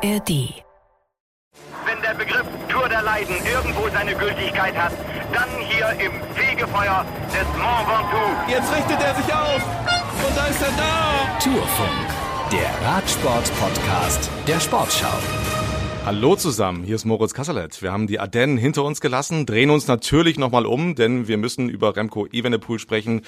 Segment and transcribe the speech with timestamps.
[0.00, 0.62] ARD.
[1.84, 4.92] Wenn der Begriff Tour der Leiden irgendwo seine Gültigkeit hat,
[5.32, 8.48] dann hier im Fegefeuer des Mont Ventoux.
[8.48, 9.62] Jetzt richtet er sich auf
[10.24, 11.38] und da ist er da.
[11.42, 15.18] Tourfunk, der Radsport-Podcast der Sportschau.
[16.04, 17.82] Hallo zusammen, hier ist Moritz Kasselet.
[17.82, 21.68] Wir haben die Ardennen hinter uns gelassen, drehen uns natürlich nochmal um, denn wir müssen
[21.68, 23.22] über Remco Evenepoel sprechen,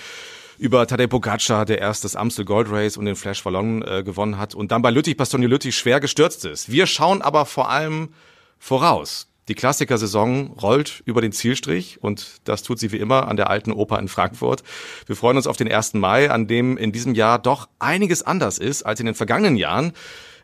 [0.60, 4.36] über Tadej Pogacar, der erst das Amstel Gold Race und den Flash Ballon äh, gewonnen
[4.36, 6.70] hat und dann bei Lüttich Bastogne Lüttich schwer gestürzt ist.
[6.70, 8.10] Wir schauen aber vor allem
[8.58, 9.26] voraus.
[9.48, 13.72] Die Klassikersaison rollt über den Zielstrich und das tut sie wie immer an der alten
[13.72, 14.62] Oper in Frankfurt.
[15.06, 15.94] Wir freuen uns auf den 1.
[15.94, 19.92] Mai, an dem in diesem Jahr doch einiges anders ist als in den vergangenen Jahren.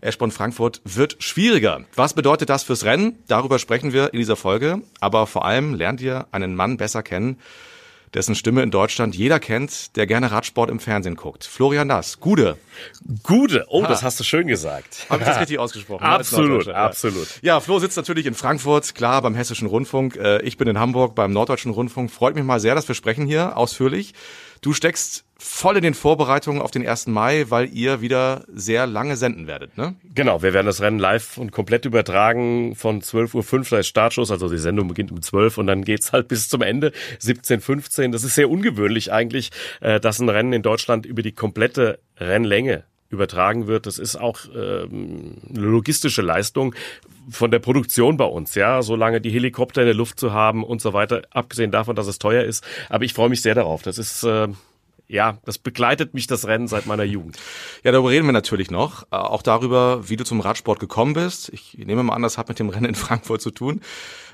[0.00, 1.84] Eschborn Frankfurt wird schwieriger.
[1.94, 3.18] Was bedeutet das fürs Rennen?
[3.28, 4.80] Darüber sprechen wir in dieser Folge.
[4.98, 7.38] Aber vor allem lernt ihr einen Mann besser kennen,
[8.16, 11.44] dessen Stimme in Deutschland jeder kennt, der gerne Radsport im Fernsehen guckt.
[11.44, 12.56] Florian Nass, Gude.
[13.22, 13.88] Gude, oh, ha.
[13.88, 15.06] das hast du schön gesagt.
[15.10, 16.02] Habe ich das richtig ausgesprochen?
[16.02, 17.28] absolut, absolut.
[17.42, 20.16] Ja, Flo sitzt natürlich in Frankfurt, klar, beim Hessischen Rundfunk.
[20.16, 22.10] Äh, ich bin in Hamburg beim Norddeutschen Rundfunk.
[22.10, 24.14] Freut mich mal sehr, dass wir sprechen hier ausführlich.
[24.62, 27.08] Du steckst voll in den Vorbereitungen auf den 1.
[27.08, 29.94] Mai, weil ihr wieder sehr lange senden werdet, ne?
[30.14, 34.30] Genau, wir werden das Rennen live und komplett übertragen von 12.05 Uhr, da ist Startschuss,
[34.30, 38.24] also die Sendung beginnt um 12 und dann geht's halt bis zum Ende, 17.15 Das
[38.24, 43.66] ist sehr ungewöhnlich eigentlich, äh, dass ein Rennen in Deutschland über die komplette Rennlänge übertragen
[43.66, 43.86] wird.
[43.86, 46.74] Das ist auch ähm, eine logistische Leistung
[47.30, 50.80] von der Produktion bei uns, ja, solange die Helikopter in der Luft zu haben und
[50.80, 52.64] so weiter, abgesehen davon, dass es teuer ist.
[52.88, 53.82] Aber ich freue mich sehr darauf.
[53.82, 54.48] Das ist äh,
[55.08, 57.38] ja, das begleitet mich das Rennen seit meiner Jugend.
[57.84, 59.04] Ja, darüber reden wir natürlich noch.
[59.04, 61.50] Äh, auch darüber, wie du zum Radsport gekommen bist.
[61.52, 63.80] Ich nehme mal an, das hat mit dem Rennen in Frankfurt zu tun.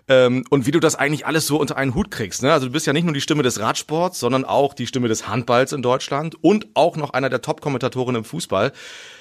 [0.09, 2.43] Ähm, und wie du das eigentlich alles so unter einen Hut kriegst.
[2.43, 2.53] Ne?
[2.53, 5.29] Also du bist ja nicht nur die Stimme des Radsports, sondern auch die Stimme des
[5.29, 8.73] Handballs in Deutschland und auch noch einer der Top-Kommentatoren im Fußball.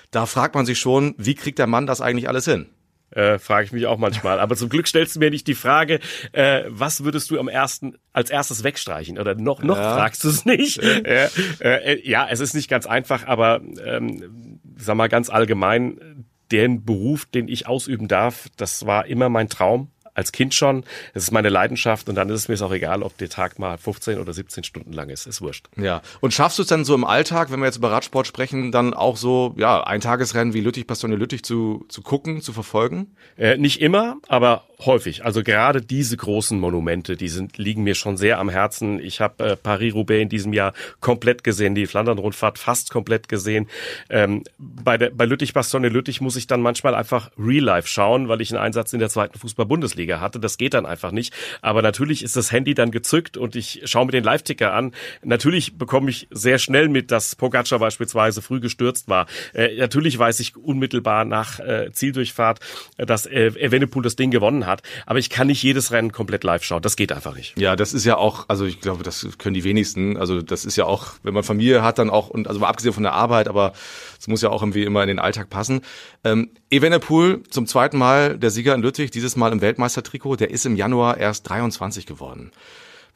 [0.10, 2.70] Da fragt man sich schon, wie kriegt der Mann das eigentlich alles hin?
[3.12, 4.40] Äh, frage ich mich auch manchmal.
[4.40, 6.00] Aber zum Glück stellst du mir nicht die Frage,
[6.32, 9.20] äh, was würdest du am ersten als erstes wegstreichen?
[9.20, 9.96] Oder noch noch ja.
[9.96, 10.80] fragst du es nicht?
[10.84, 11.28] äh,
[11.60, 17.26] äh, ja, es ist nicht ganz einfach, aber ähm, sag mal ganz allgemein, den Beruf,
[17.26, 19.90] den ich ausüben darf, das war immer mein Traum
[20.22, 20.84] als Kind schon.
[21.14, 23.78] Das ist meine Leidenschaft und dann ist es mir auch egal, ob der Tag mal
[23.78, 25.26] 15 oder 17 Stunden lang ist.
[25.26, 25.68] Ist wurscht.
[25.78, 26.02] Ja.
[26.20, 28.94] Und schaffst du es dann so im Alltag, wenn wir jetzt über Radsport sprechen, dann
[28.94, 33.16] auch so, ja, ein Tagesrennen wie Lüttich, Bastogne Lüttich zu, zu gucken, zu verfolgen?
[33.38, 35.26] Äh, nicht immer, aber häufig.
[35.26, 39.00] Also gerade diese großen Monumente, die sind, liegen mir schon sehr am Herzen.
[39.00, 43.68] Ich habe äh, Paris-Roubaix in diesem Jahr komplett gesehen, die Flandern-Rundfahrt fast komplett gesehen.
[44.10, 48.28] Ähm, bei, der, bei Lüttich, Bastogne Lüttich muss ich dann manchmal einfach Real Life schauen,
[48.28, 50.40] weil ich einen Einsatz in der zweiten Fußball-Bundesliga Bundesliga hatte.
[50.40, 51.34] Das geht dann einfach nicht.
[51.62, 54.94] Aber natürlich ist das Handy dann gezückt und ich schaue mir den Live-Ticker an.
[55.24, 59.28] Natürlich bekomme ich sehr schnell mit, dass Pogacar beispielsweise früh gestürzt war.
[59.54, 62.60] Äh, natürlich weiß ich unmittelbar nach äh, Zieldurchfahrt,
[62.98, 64.71] äh, dass äh, Evenepoel das Ding gewonnen hat.
[65.06, 66.82] Aber ich kann nicht jedes Rennen komplett live schauen.
[66.82, 67.58] Das geht einfach nicht.
[67.60, 70.18] Ja, das ist ja auch, also ich glaube, das können die wenigsten.
[70.18, 72.94] Also das ist ja auch, wenn man Familie hat, dann auch, und also mal abgesehen
[72.94, 73.74] von der Arbeit, aber
[74.20, 75.82] es muss ja auch irgendwie immer in den Alltag passen.
[76.24, 80.52] Ähm, Evenepoel zum zweiten Mal der Sieger in Lüttich, dieses Mal im Weltmeister Weltmeistertrikot, der
[80.52, 82.52] ist im Januar erst 23 geworden.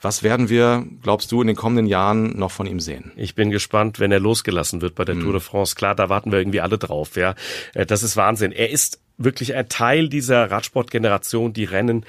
[0.02, 3.12] Was werden wir, glaubst du, in den kommenden Jahren noch von ihm sehen?
[3.16, 5.22] Ich bin gespannt, wenn er losgelassen wird bei der mhm.
[5.22, 5.76] Tour de France.
[5.76, 7.16] Klar, da warten wir irgendwie alle drauf.
[7.16, 7.34] Ja,
[7.74, 8.52] äh, das ist Wahnsinn.
[8.52, 12.06] Er ist wirklich ein Teil dieser Radsportgeneration, die Rennen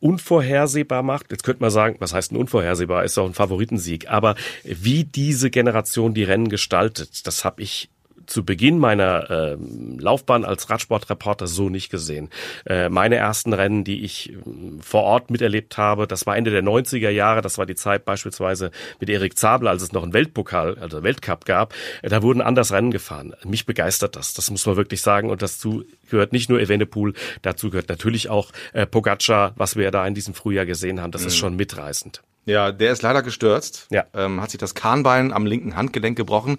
[0.00, 1.30] unvorhersehbar macht.
[1.30, 3.04] Jetzt könnte man sagen, was heißt denn unvorhersehbar?
[3.04, 4.08] Ist doch ein Favoritensieg.
[4.08, 7.90] Aber wie diese Generation die Rennen gestaltet, das habe ich
[8.28, 9.56] zu Beginn meiner äh,
[9.98, 12.28] Laufbahn als Radsportreporter so nicht gesehen.
[12.66, 14.36] Äh, meine ersten Rennen, die ich äh,
[14.80, 18.70] vor Ort miterlebt habe, das war Ende der 90er Jahre, das war die Zeit beispielsweise
[19.00, 22.72] mit Erik Zabel, als es noch einen Weltpokal, also Weltcup gab, äh, da wurden anders
[22.72, 23.34] Rennen gefahren.
[23.44, 27.70] Mich begeistert das, das muss man wirklich sagen und dazu gehört nicht nur Evenepoel, dazu
[27.70, 31.28] gehört natürlich auch äh, Pogacar, was wir da in diesem Frühjahr gesehen haben, das mhm.
[31.28, 32.22] ist schon mitreißend.
[32.48, 33.86] Ja, der ist leider gestürzt.
[33.90, 34.06] Ja.
[34.14, 36.56] Ähm, hat sich das Kahnbein am linken Handgelenk gebrochen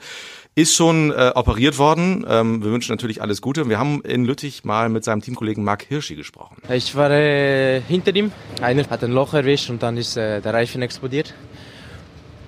[0.62, 2.26] ist schon äh, operiert worden.
[2.28, 3.70] Ähm, wir wünschen natürlich alles Gute.
[3.70, 6.58] Wir haben in Lüttich mal mit seinem Teamkollegen Marc Hirschi gesprochen.
[6.70, 8.32] Ich war äh, hinter ihm.
[8.62, 11.34] Einer hat ein Loch erwischt und dann ist äh, der Reifen explodiert.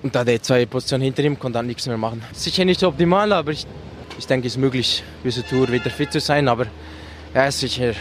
[0.02, 2.22] Und da der zwei Positionen hinter ihm konnte dann nichts mehr machen.
[2.32, 3.66] Sicher nicht optimal, aber ich,
[4.18, 6.48] ich denke, es ist möglich, diese Tour wieder fit zu sein.
[6.48, 6.66] Aber
[7.32, 7.94] er ja, ist sicher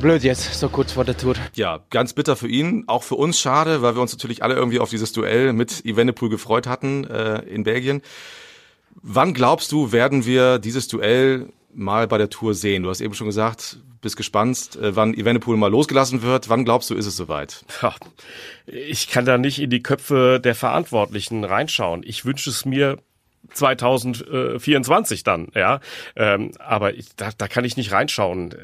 [0.00, 1.34] blöd jetzt, so kurz vor der Tour.
[1.54, 4.80] Ja, ganz bitter für ihn, auch für uns schade, weil wir uns natürlich alle irgendwie
[4.80, 8.02] auf dieses Duell mit Evenepoel gefreut hatten äh, in Belgien.
[9.02, 12.82] Wann glaubst du, werden wir dieses Duell mal bei der Tour sehen?
[12.82, 16.48] Du hast eben schon gesagt, bist gespannt, äh, wann Evenepoel mal losgelassen wird.
[16.48, 17.64] Wann glaubst du, ist es soweit?
[18.66, 22.02] Ich kann da nicht in die Köpfe der Verantwortlichen reinschauen.
[22.04, 22.98] Ich wünsche es mir
[23.52, 25.80] 2024 dann, ja.
[26.16, 28.54] Ähm, aber da, da kann ich nicht reinschauen.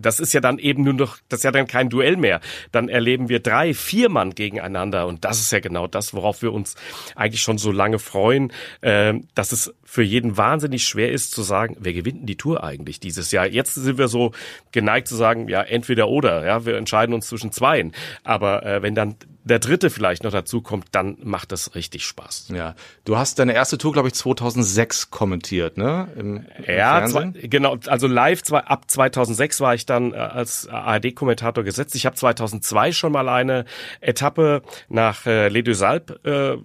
[0.00, 2.40] Das ist ja dann eben nur noch, das ist ja dann kein Duell mehr.
[2.72, 6.52] Dann erleben wir drei, vier Mann gegeneinander und das ist ja genau das, worauf wir
[6.52, 6.76] uns
[7.14, 11.76] eigentlich schon so lange freuen, äh, dass es für jeden wahnsinnig schwer ist zu sagen,
[11.80, 13.46] wer gewinnt denn die Tour eigentlich dieses Jahr?
[13.46, 14.32] Jetzt sind wir so
[14.72, 17.92] geneigt zu sagen, ja, entweder oder, ja, wir entscheiden uns zwischen zweien.
[18.22, 22.48] Aber äh, wenn dann der dritte vielleicht noch dazu kommt, dann macht das richtig Spaß.
[22.54, 22.74] Ja,
[23.04, 26.08] du hast deine erste Tour, glaube ich, 2006 kommentiert, ne?
[26.16, 27.76] Im, im ja, zwei, genau.
[27.86, 31.94] Also live zwei, ab 2006 war ich dann äh, als ARD-Kommentator gesetzt.
[31.94, 33.64] Ich habe 2002 schon mal eine
[34.00, 36.56] Etappe nach äh, Les Deux Alpes äh,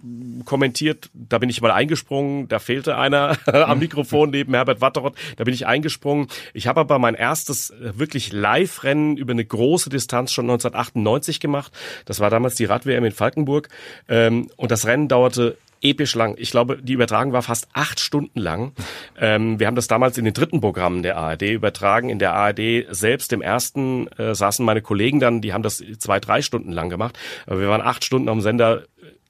[0.46, 1.10] kommentiert.
[1.14, 2.48] Da bin ich mal eingesprungen.
[2.48, 5.16] Da fehlte einer am Mikrofon neben Herbert Watterott.
[5.38, 6.28] Da bin ich eingesprungen.
[6.54, 11.72] Ich habe aber mein erstes äh, wirklich Live-Rennen über eine große Distanz schon 1998 gemacht.
[12.06, 13.70] Das war damals die Rad-WM in Falkenburg.
[14.08, 16.36] Ähm, und das Rennen dauerte episch lang.
[16.38, 18.74] Ich glaube, die Übertragung war fast acht Stunden lang.
[19.18, 22.10] Ähm, wir haben das damals in den dritten Programmen der ARD übertragen.
[22.10, 26.20] In der ARD selbst, im ersten, äh, saßen meine Kollegen dann, die haben das zwei,
[26.20, 27.18] drei Stunden lang gemacht.
[27.46, 28.84] Aber wir waren acht Stunden am Sender,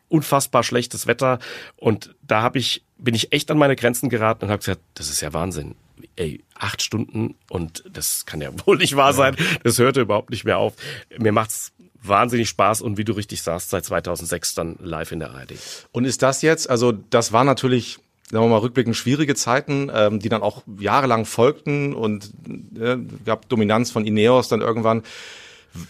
[0.07, 1.39] unfassbar schlechtes Wetter.
[1.75, 5.09] Und da habe ich, bin ich echt an meine Grenzen geraten und habe gesagt, das
[5.09, 5.75] ist ja Wahnsinn.
[6.15, 9.35] Ey, acht Stunden und das kann ja wohl nicht wahr sein.
[9.63, 10.73] Das hörte überhaupt nicht mehr auf.
[11.17, 11.73] Mir macht's
[12.07, 15.53] wahnsinnig Spaß und wie du richtig sagst, seit 2006 dann live in der ARD.
[15.91, 17.99] Und ist das jetzt, also das war natürlich
[18.31, 22.31] sagen wir mal rückblickend schwierige Zeiten, ähm, die dann auch jahrelang folgten und
[22.79, 25.03] äh, gab Dominanz von Ineos dann irgendwann.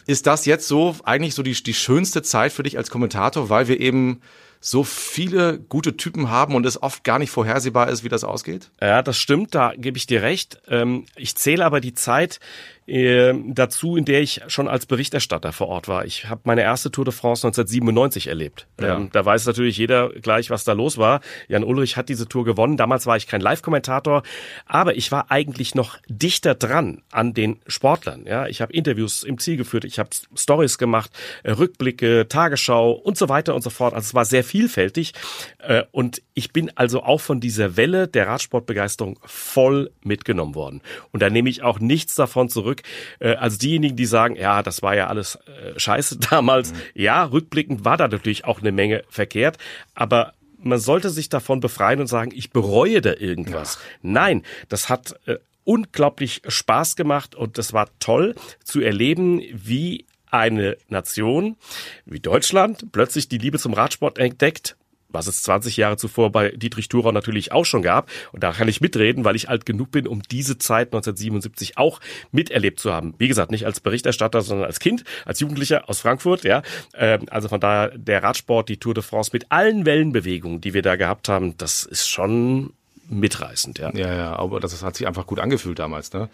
[0.06, 3.68] Ist das jetzt so eigentlich so die, die schönste Zeit für dich als Kommentator, weil
[3.68, 4.22] wir eben
[4.60, 8.72] so viele gute Typen haben und es oft gar nicht vorhersehbar ist, wie das ausgeht?
[8.82, 10.60] Ja, das stimmt, da gebe ich dir recht.
[10.68, 12.40] Ähm, ich zähle aber die Zeit,
[12.88, 16.06] äh, dazu, in der ich schon als Berichterstatter vor Ort war.
[16.06, 18.68] Ich habe meine erste Tour de France 1997 erlebt.
[18.80, 18.98] Ja.
[18.98, 21.22] Ähm, da weiß natürlich jeder gleich, was da los war.
[21.48, 22.78] Jan Ulrich hat diese Tour gewonnen.
[22.78, 24.24] Damals war ich kein Live-Kommentator,
[24.66, 28.26] aber ich war eigentlich noch dichter dran an den Sportlern.
[28.28, 31.12] Ja, ich habe Interviews im Ziel geführt, ich habe Stories gemacht,
[31.44, 33.94] äh, Rückblicke, Tagesschau und so weiter und so fort.
[33.94, 35.14] Also es war sehr vielfältig
[35.60, 40.81] äh, und ich bin also auch von dieser Welle der Radsportbegeisterung voll mitgenommen worden.
[41.12, 42.81] Und da nehme ich auch nichts davon zurück zurück.
[43.19, 46.74] Äh, also diejenigen, die sagen, ja, das war ja alles äh, scheiße damals.
[46.74, 46.77] Mhm.
[46.94, 49.57] Ja, rückblickend war da natürlich auch eine Menge verkehrt,
[49.94, 53.75] aber man sollte sich davon befreien und sagen, ich bereue da irgendwas.
[53.75, 53.81] Ja.
[54.01, 60.78] Nein, das hat äh, unglaublich Spaß gemacht und das war toll zu erleben, wie eine
[60.89, 61.56] Nation
[62.06, 64.75] wie Deutschland plötzlich die Liebe zum Radsport entdeckt
[65.16, 68.10] was es 20 Jahre zuvor bei Dietrich Thurau natürlich auch schon gab.
[68.32, 72.00] Und da kann ich mitreden, weil ich alt genug bin, um diese Zeit 1977 auch
[72.32, 73.16] miterlebt zu haben.
[73.18, 76.44] Wie gesagt, nicht als Berichterstatter, sondern als Kind, als Jugendlicher aus Frankfurt.
[76.44, 76.62] Ja,
[76.94, 80.82] ähm, Also von daher der Radsport, die Tour de France mit allen Wellenbewegungen, die wir
[80.82, 82.74] da gehabt haben, das ist schon
[83.10, 83.80] mitreißend.
[83.80, 86.14] Ja, ja, ja aber das hat sich einfach gut angefühlt damals.
[86.14, 86.30] Ne?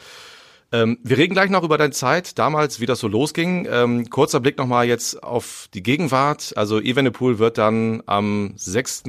[0.71, 3.67] Ähm, wir reden gleich noch über deine Zeit damals, wie das so losging.
[3.69, 6.53] Ähm, kurzer Blick nochmal jetzt auf die Gegenwart.
[6.55, 9.03] Also Evenepoel wird dann am 6.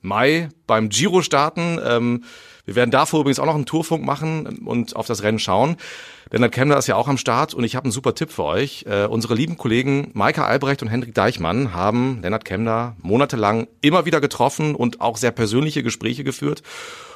[0.00, 1.80] Mai beim Giro starten.
[1.84, 2.24] Ähm,
[2.64, 5.76] wir werden davor übrigens auch noch einen Tourfunk machen und auf das Rennen schauen.
[6.32, 8.86] Lennart Kemmler ist ja auch am Start und ich habe einen super Tipp für euch.
[8.88, 14.18] Äh, unsere lieben Kollegen Maika Albrecht und Hendrik Deichmann haben Lennart Kemmler monatelang immer wieder
[14.22, 16.62] getroffen und auch sehr persönliche Gespräche geführt.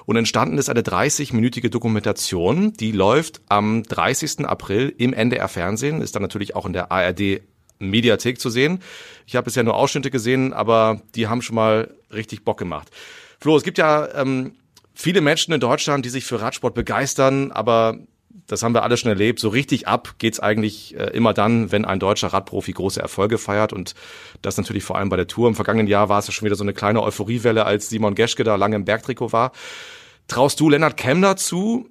[0.04, 4.40] Und entstanden ist eine 30-minütige Dokumentation, die läuft am 30.
[4.44, 7.40] April im NDR Fernsehen, ist dann natürlich auch in der ARD
[7.78, 8.80] Mediathek zu sehen.
[9.26, 12.90] Ich habe bisher nur Ausschnitte gesehen, aber die haben schon mal richtig Bock gemacht.
[13.40, 14.56] Flo, es gibt ja ähm,
[14.92, 17.98] viele Menschen in Deutschland, die sich für Radsport begeistern, aber
[18.46, 19.38] das haben wir alle schon erlebt.
[19.38, 23.72] So richtig ab geht's eigentlich äh, immer dann, wenn ein deutscher Radprofi große Erfolge feiert.
[23.72, 23.94] Und
[24.42, 25.48] das natürlich vor allem bei der Tour.
[25.48, 28.44] Im vergangenen Jahr war es ja schon wieder so eine kleine Euphoriewelle, als Simon Geschke
[28.44, 29.52] da lange im Bergtrikot war.
[30.28, 31.88] Traust du Lennart Kemner zu,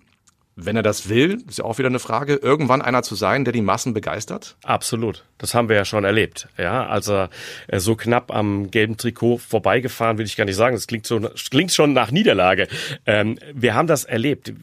[0.57, 3.51] wenn er das will, ist ja auch wieder eine Frage, irgendwann einer zu sein, der
[3.51, 4.55] die Massen begeistert?
[4.63, 5.25] Absolut.
[5.37, 6.47] Das haben wir ja schon erlebt.
[6.57, 7.27] Ja, also
[7.73, 10.73] so knapp am gelben Trikot vorbeigefahren, will ich gar nicht sagen.
[10.73, 11.19] Das klingt so,
[11.51, 12.69] klingt schon nach Niederlage.
[13.05, 14.53] Ähm, wir haben das erlebt.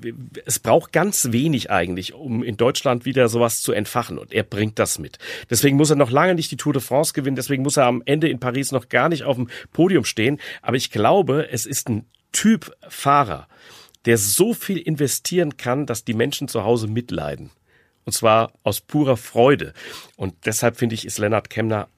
[0.47, 4.19] Es braucht ganz wenig eigentlich, um in Deutschland wieder sowas zu entfachen.
[4.19, 5.19] Und er bringt das mit.
[5.51, 7.37] Deswegen muss er noch lange nicht die Tour de France gewinnen.
[7.37, 10.41] Deswegen muss er am Ende in Paris noch gar nicht auf dem Podium stehen.
[10.63, 13.47] Aber ich glaube, es ist ein Typ Fahrer
[14.07, 17.51] der so viel investieren kann, dass die Menschen zu Hause mitleiden.
[18.05, 19.75] Und zwar aus purer Freude.
[20.17, 21.89] Und deshalb finde ich, ist Lennart Kemner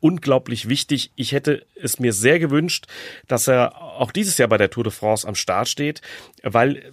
[0.00, 1.12] unglaublich wichtig.
[1.14, 2.86] Ich hätte es mir sehr gewünscht,
[3.28, 6.00] dass er auch dieses Jahr bei der Tour de France am Start steht,
[6.42, 6.90] weil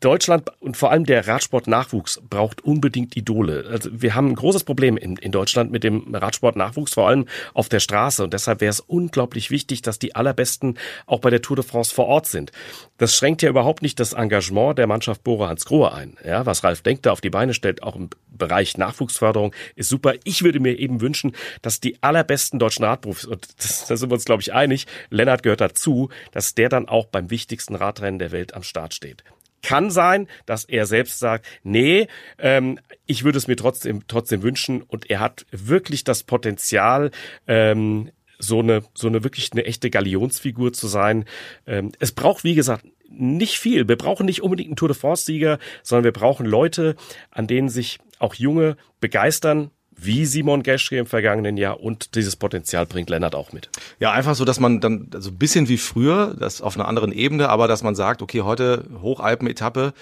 [0.00, 3.64] Deutschland und vor allem der Radsport-Nachwuchs braucht unbedingt Idole.
[3.70, 7.68] Also wir haben ein großes Problem in, in Deutschland mit dem Radsport-Nachwuchs, vor allem auf
[7.68, 8.22] der Straße.
[8.22, 11.94] Und deshalb wäre es unglaublich wichtig, dass die allerbesten auch bei der Tour de France
[11.94, 12.52] vor Ort sind.
[12.98, 16.16] Das schränkt ja überhaupt nicht das Engagement der Mannschaft Bora Hans Grohe ein.
[16.24, 20.14] Ja, was Ralf Denk da auf die Beine stellt, auch im Bereich Nachwuchsförderung, ist super.
[20.24, 24.14] Ich würde mir eben wünschen, dass die allerbesten deutschen Radprofis, und das, da sind wir
[24.14, 28.32] uns, glaube ich, einig, Lennart gehört dazu, dass der dann auch beim wichtigsten Radrennen der
[28.32, 29.24] Welt am Start steht.
[29.62, 34.82] Kann sein, dass er selbst sagt, nee, ähm, ich würde es mir trotzdem, trotzdem wünschen
[34.82, 37.10] und er hat wirklich das Potenzial,
[37.46, 41.26] ähm, so eine, so eine wirklich eine echte Galionsfigur zu sein.
[41.66, 43.88] Ähm, es braucht, wie gesagt, nicht viel.
[43.88, 46.96] Wir brauchen nicht unbedingt einen Tour de France-Sieger, sondern wir brauchen Leute,
[47.30, 49.70] an denen sich auch Junge begeistern,
[50.02, 53.68] wie Simon Geschke im vergangenen Jahr und dieses Potenzial bringt Lennart auch mit.
[53.98, 56.88] Ja, einfach so, dass man dann so also ein bisschen wie früher, das auf einer
[56.88, 59.92] anderen Ebene, aber dass man sagt, okay, heute Hochalpen-Etappe,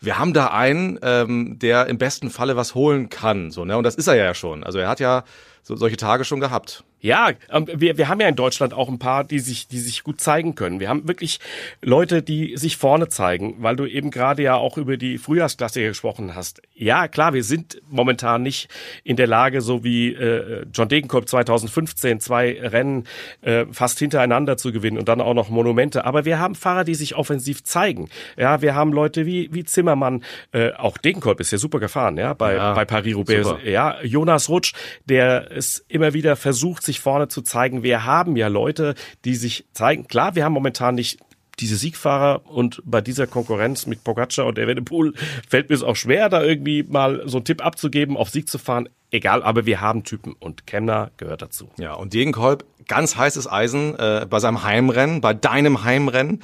[0.00, 3.84] wir haben da einen, ähm, der im besten Falle was holen kann, so ne, und
[3.84, 4.64] das ist er ja schon.
[4.64, 5.24] Also er hat ja
[5.62, 6.84] so, solche Tage schon gehabt.
[7.02, 10.04] Ja, ähm, wir, wir haben ja in Deutschland auch ein paar, die sich, die sich
[10.04, 10.78] gut zeigen können.
[10.78, 11.40] Wir haben wirklich
[11.82, 16.36] Leute, die sich vorne zeigen, weil du eben gerade ja auch über die Frühjahrsklasse gesprochen
[16.36, 16.62] hast.
[16.74, 18.68] Ja, klar, wir sind momentan nicht
[19.02, 23.08] in der Lage, so wie äh, John Degenkolb 2015 zwei Rennen
[23.40, 26.04] äh, fast hintereinander zu gewinnen und dann auch noch Monumente.
[26.04, 28.10] Aber wir haben Fahrer, die sich offensiv zeigen.
[28.36, 32.32] Ja, wir haben Leute wie, wie Zimmermann, äh, auch Degenkolb ist ja super gefahren, ja,
[32.32, 33.56] bei, ja, bei Paris-Roubaix.
[33.64, 34.72] Ja, Jonas Rutsch,
[35.06, 37.82] der es immer wieder versucht, sich vorne zu zeigen.
[37.82, 38.94] Wir haben ja Leute,
[39.24, 40.08] die sich zeigen.
[40.08, 41.18] Klar, wir haben momentan nicht
[41.58, 45.14] diese Siegfahrer und bei dieser Konkurrenz mit Pogacar und Evenepoel
[45.48, 48.58] fällt mir es auch schwer, da irgendwie mal so einen Tipp abzugeben, auf Sieg zu
[48.58, 48.88] fahren.
[49.10, 51.68] Egal, aber wir haben Typen und Kemner gehört dazu.
[51.76, 56.42] Ja, und Degenkolb, ganz heißes Eisen äh, bei seinem Heimrennen, bei deinem Heimrennen,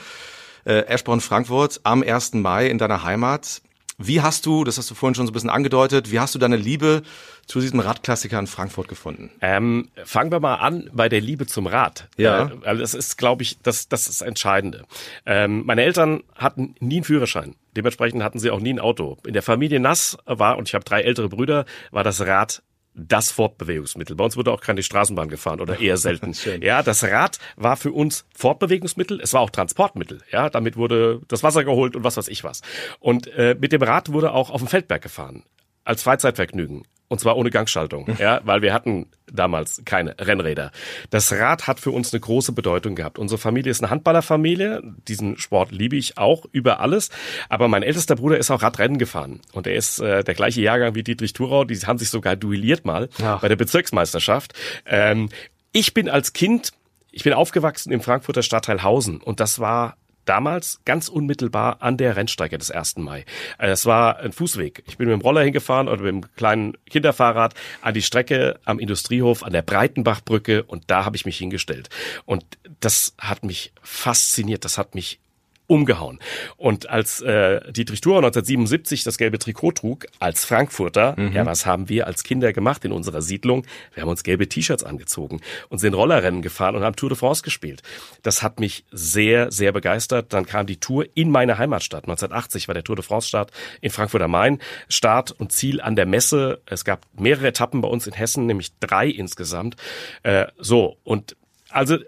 [0.66, 2.34] äh, Eschborn Frankfurt am 1.
[2.34, 3.62] Mai in deiner Heimat.
[4.00, 6.38] Wie hast du, das hast du vorhin schon so ein bisschen angedeutet, wie hast du
[6.38, 7.02] deine Liebe
[7.46, 9.30] zu diesem Radklassiker in Frankfurt gefunden?
[9.40, 12.08] Ähm, fangen wir mal an bei der Liebe zum Rad.
[12.16, 12.46] Ja.
[12.46, 14.84] Äh, also das ist, glaube ich, das, das ist das Entscheidende.
[15.26, 17.56] Ähm, meine Eltern hatten nie einen Führerschein.
[17.76, 19.18] Dementsprechend hatten sie auch nie ein Auto.
[19.26, 22.62] In der Familie Nass war, und ich habe drei ältere Brüder, war das Rad
[22.98, 24.16] das Fortbewegungsmittel.
[24.16, 26.34] Bei uns wurde auch keine Straßenbahn gefahren oder eher selten.
[26.60, 29.20] ja, das Rad war für uns Fortbewegungsmittel.
[29.20, 30.20] Es war auch Transportmittel.
[30.30, 32.62] Ja, damit wurde das Wasser geholt und was weiß ich was.
[33.00, 35.44] Und äh, mit dem Rad wurde auch auf dem Feldberg gefahren
[35.84, 36.84] als Freizeitvergnügen.
[37.08, 40.70] Und zwar ohne Gangschaltung, ja, weil wir hatten damals keine Rennräder.
[41.10, 43.18] Das Rad hat für uns eine große Bedeutung gehabt.
[43.18, 44.82] Unsere Familie ist eine Handballerfamilie.
[45.06, 47.10] Diesen Sport liebe ich auch über alles.
[47.48, 49.40] Aber mein ältester Bruder ist auch Radrennen gefahren.
[49.52, 51.64] Und er ist äh, der gleiche Jahrgang wie Dietrich Thurau.
[51.64, 53.40] Die haben sich sogar duelliert mal Ach.
[53.40, 54.54] bei der Bezirksmeisterschaft.
[54.86, 55.28] Ähm,
[55.72, 56.72] ich bin als Kind,
[57.10, 59.20] ich bin aufgewachsen im Frankfurter Stadtteil Hausen.
[59.20, 59.97] Und das war
[60.28, 62.98] damals ganz unmittelbar an der Rennstrecke des 1.
[62.98, 63.24] Mai.
[63.58, 64.84] Äh, es war ein Fußweg.
[64.86, 68.78] Ich bin mit dem Roller hingefahren oder mit dem kleinen Kinderfahrrad an die Strecke am
[68.78, 71.88] Industriehof an der Breitenbachbrücke und da habe ich mich hingestellt.
[72.24, 72.44] Und
[72.80, 75.20] das hat mich fasziniert, das hat mich
[75.68, 76.18] umgehauen.
[76.56, 81.32] Und als äh, Dietrich Thurau 1977 das gelbe Trikot trug, als Frankfurter, mhm.
[81.32, 83.64] ja, was haben wir als Kinder gemacht in unserer Siedlung?
[83.94, 87.42] Wir haben uns gelbe T-Shirts angezogen und sind Rollerrennen gefahren und haben Tour de France
[87.42, 87.82] gespielt.
[88.22, 90.32] Das hat mich sehr, sehr begeistert.
[90.32, 92.04] Dann kam die Tour in meine Heimatstadt.
[92.04, 94.58] 1980 war der Tour de France-Start in Frankfurt am Main.
[94.88, 96.62] Start und Ziel an der Messe.
[96.64, 99.76] Es gab mehrere Etappen bei uns in Hessen, nämlich drei insgesamt.
[100.22, 101.36] Äh, so, und
[101.68, 101.98] also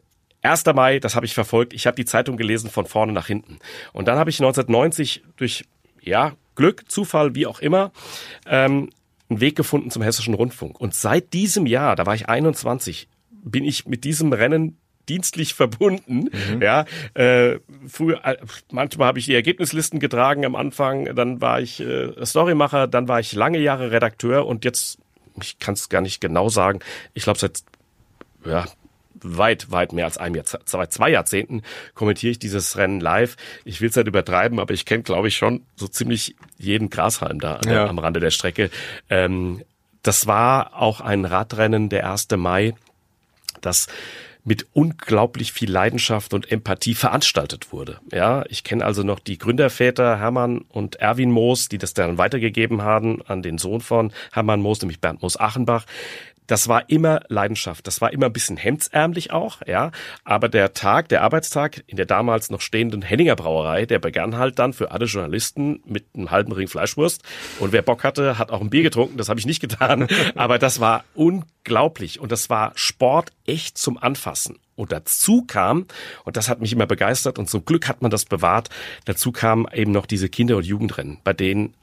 [0.42, 0.64] 1.
[0.75, 1.73] Mai, das habe ich verfolgt.
[1.73, 3.59] Ich habe die Zeitung gelesen von vorne nach hinten.
[3.92, 5.64] Und dann habe ich 1990 durch
[6.00, 7.92] ja Glück, Zufall, wie auch immer,
[8.47, 8.90] ähm,
[9.28, 10.80] einen Weg gefunden zum Hessischen Rundfunk.
[10.80, 14.76] Und seit diesem Jahr, da war ich 21, bin ich mit diesem Rennen
[15.09, 16.28] dienstlich verbunden.
[16.30, 16.62] Mhm.
[16.62, 18.37] Ja, äh, früher, äh,
[18.70, 23.20] manchmal habe ich die Ergebnislisten getragen am Anfang, dann war ich äh, Storymacher, dann war
[23.20, 24.99] ich lange Jahre Redakteur und jetzt,
[25.40, 26.80] ich kann es gar nicht genau sagen,
[27.14, 27.61] ich glaube seit
[28.44, 28.66] ja,
[29.23, 31.62] weit, weit mehr als einem Jahr, zwei, zwei Jahrzehnten
[31.95, 33.37] kommentiere ich dieses Rennen live.
[33.65, 37.41] Ich will es nicht übertreiben, aber ich kenne, glaube ich, schon so ziemlich jeden Grashalm
[37.41, 37.87] da ja.
[37.87, 38.71] am Rande der Strecke.
[39.09, 39.62] Ähm,
[40.03, 42.29] das war auch ein Radrennen der 1.
[42.37, 42.75] Mai,
[43.61, 43.87] das
[44.45, 47.99] mit unglaublich viel Leidenschaft und Empathie veranstaltet wurde.
[48.11, 52.83] Ja, ich kenne also noch die Gründerväter Hermann und Erwin Moos, die das dann weitergegeben
[52.83, 55.85] haben an den Sohn von Hermann Moos, nämlich Bernd Moos Achenbach
[56.50, 57.87] das war immer Leidenschaft.
[57.87, 59.92] Das war immer ein bisschen hemdsärmlich auch, ja.
[60.25, 64.59] Aber der Tag, der Arbeitstag in der damals noch stehenden Henninger Brauerei, der begann halt
[64.59, 67.23] dann für alle Journalisten mit einem halben Ring Fleischwurst.
[67.61, 69.16] Und wer Bock hatte, hat auch ein Bier getrunken.
[69.16, 70.09] Das habe ich nicht getan.
[70.35, 72.19] Aber das war unglaublich.
[72.19, 74.59] Und das war Sport echt zum Anfassen.
[74.75, 75.87] Und dazu kam,
[76.25, 78.71] und das hat mich immer begeistert, und zum Glück hat man das bewahrt,
[79.04, 81.75] dazu kamen eben noch diese Kinder- und Jugendrennen, bei denen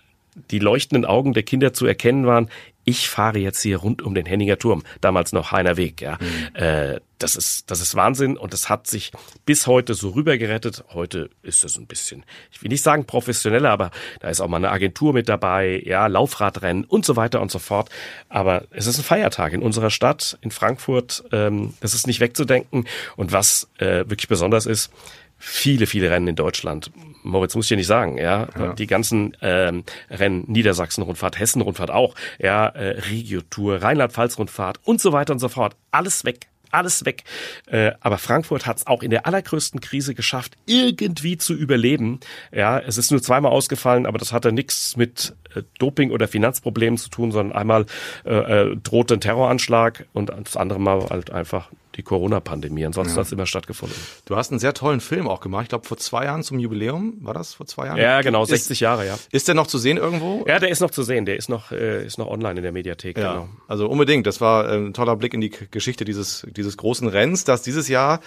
[0.51, 2.49] die leuchtenden Augen der Kinder zu erkennen waren,
[2.87, 6.17] ich fahre jetzt hier rund um den Henninger Turm, damals noch Heiner Weg, ja.
[6.21, 6.55] Mhm.
[6.55, 9.11] Äh, das ist, das ist Wahnsinn und das hat sich
[9.45, 10.85] bis heute so rübergerettet.
[10.93, 13.91] Heute ist es ein bisschen, ich will nicht sagen professioneller, aber
[14.21, 17.59] da ist auch mal eine Agentur mit dabei, ja, Laufradrennen und so weiter und so
[17.59, 17.89] fort.
[18.29, 21.25] Aber es ist ein Feiertag in unserer Stadt, in Frankfurt.
[21.33, 22.87] Ähm, das ist nicht wegzudenken.
[23.17, 24.93] Und was äh, wirklich besonders ist,
[25.37, 26.91] viele, viele Rennen in Deutschland.
[27.27, 28.47] Moritz muss ich dir nicht sagen, ja.
[28.57, 28.73] ja.
[28.73, 35.39] Die ganzen ähm, Rennen, Niedersachsen-Rundfahrt, Hessen-Rundfahrt auch, ja, äh, Regio-Tour, Rheinland-Pfalz-Rundfahrt und so weiter und
[35.39, 35.75] so fort.
[35.91, 36.47] Alles weg.
[36.69, 37.23] Alles weg.
[37.67, 42.19] Äh, aber Frankfurt hat es auch in der allergrößten Krise geschafft, irgendwie zu überleben.
[42.51, 46.97] Ja, es ist nur zweimal ausgefallen, aber das hatte nichts mit äh, Doping oder Finanzproblemen
[46.97, 47.85] zu tun, sondern einmal
[48.25, 52.85] äh, äh, drohte ein Terroranschlag und das andere Mal halt einfach die Corona-Pandemie.
[52.85, 53.19] Ansonsten ja.
[53.19, 53.97] hat es immer stattgefunden.
[54.25, 55.63] Du hast einen sehr tollen Film auch gemacht.
[55.63, 57.17] Ich glaube, vor zwei Jahren zum Jubiläum.
[57.21, 57.97] War das vor zwei Jahren?
[57.97, 59.17] Ja, genau, 60 ist, Jahre, ja.
[59.31, 60.45] Ist der noch zu sehen irgendwo?
[60.47, 61.25] Ja, der ist noch zu sehen.
[61.25, 63.17] Der ist noch, äh, ist noch online in der Mediathek.
[63.17, 63.49] Ja, genau.
[63.67, 64.27] also unbedingt.
[64.27, 67.87] Das war äh, ein toller Blick in die Geschichte dieses, dieses großen Rennens, das dieses
[67.87, 68.19] Jahr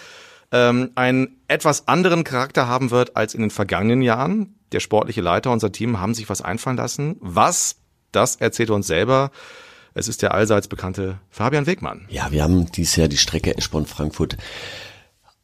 [0.50, 4.56] ähm, einen etwas anderen Charakter haben wird als in den vergangenen Jahren.
[4.72, 7.16] Der sportliche Leiter, unser Team haben sich was einfallen lassen.
[7.20, 7.76] Was?
[8.10, 9.30] Das erzählt er uns selber.
[9.94, 12.06] Es ist der allseits bekannte Fabian Wegmann.
[12.08, 14.36] Ja, wir haben dieses Jahr die Strecke Eschborn-Frankfurt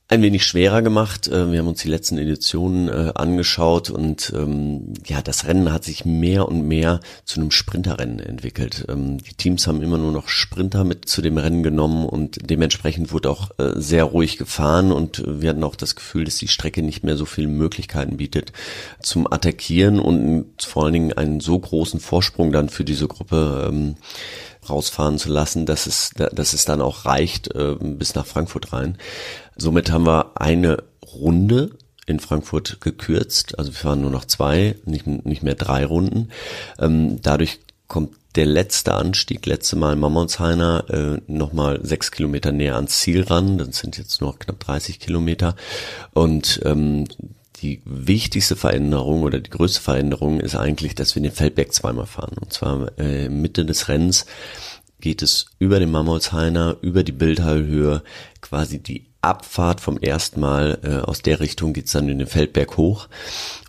[0.08, 1.26] ein wenig schwerer gemacht.
[1.26, 5.82] Äh, wir haben uns die letzten Editionen äh, angeschaut und ähm, ja, das Rennen hat
[5.82, 8.86] sich mehr und mehr zu einem Sprinterrennen entwickelt.
[8.88, 13.12] Ähm, die Teams haben immer nur noch Sprinter mit zu dem Rennen genommen und dementsprechend
[13.12, 16.82] wurde auch äh, sehr ruhig gefahren und wir hatten auch das Gefühl, dass die Strecke
[16.82, 18.52] nicht mehr so viele Möglichkeiten bietet
[19.00, 23.96] zum Attackieren und vor allen Dingen einen so großen Vorsprung dann für diese Gruppe ähm,
[24.68, 28.98] rausfahren zu lassen, dass es, dass es dann auch reicht bis nach Frankfurt rein.
[29.56, 30.84] Somit haben wir eine
[31.14, 31.70] Runde
[32.06, 33.58] in Frankfurt gekürzt.
[33.58, 36.28] Also wir fahren nur noch zwei, nicht, nicht mehr drei Runden.
[36.78, 37.58] Ähm, dadurch
[37.88, 43.58] kommt der letzte Anstieg, letzte Mal Mammonshainer, äh, nochmal sechs Kilometer näher ans Ziel ran.
[43.58, 45.56] Das sind jetzt noch knapp 30 Kilometer.
[46.12, 47.06] Und ähm,
[47.62, 52.36] die wichtigste Veränderung oder die größte Veränderung ist eigentlich, dass wir den Feldberg zweimal fahren.
[52.38, 54.26] Und zwar äh, Mitte des Rennens
[55.00, 58.02] geht es über den Mammolshainer, über die Bildhallhöhe,
[58.42, 62.76] quasi die Abfahrt vom ersten Mal äh, aus der Richtung geht's dann in den Feldberg
[62.76, 63.08] hoch.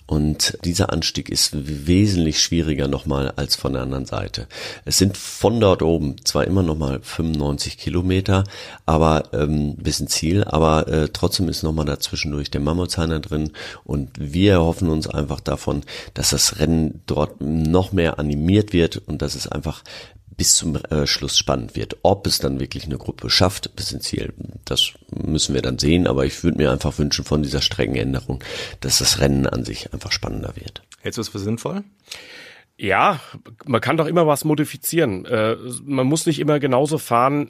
[0.08, 4.48] Und dieser Anstieg ist wesentlich schwieriger nochmal als von der anderen Seite.
[4.86, 8.46] Es sind von dort oben zwar immer nochmal 95 Kilometer,
[8.86, 13.52] aber ähm, bis ins Ziel, aber äh, trotzdem ist nochmal dazwischendurch der Mammutshainer drin
[13.84, 19.22] und wir erhoffen uns einfach davon, dass das Rennen dort noch mehr animiert wird und
[19.22, 19.84] dass es einfach
[20.38, 21.98] bis zum äh, Schluss spannend wird.
[22.04, 24.34] Ob es dann wirklich eine Gruppe schafft bis ins Ziel,
[24.66, 26.08] das müssen wir dann sehen.
[26.08, 28.44] Aber ich würde mir einfach wünschen von dieser Streckenänderung,
[28.80, 30.84] dass das Rennen an sich einfach spannender wird.
[31.02, 31.84] Hältst du es für sinnvoll?
[32.80, 33.20] Ja,
[33.66, 35.26] man kann doch immer was modifizieren.
[35.26, 37.50] Äh, man muss nicht immer genauso fahren.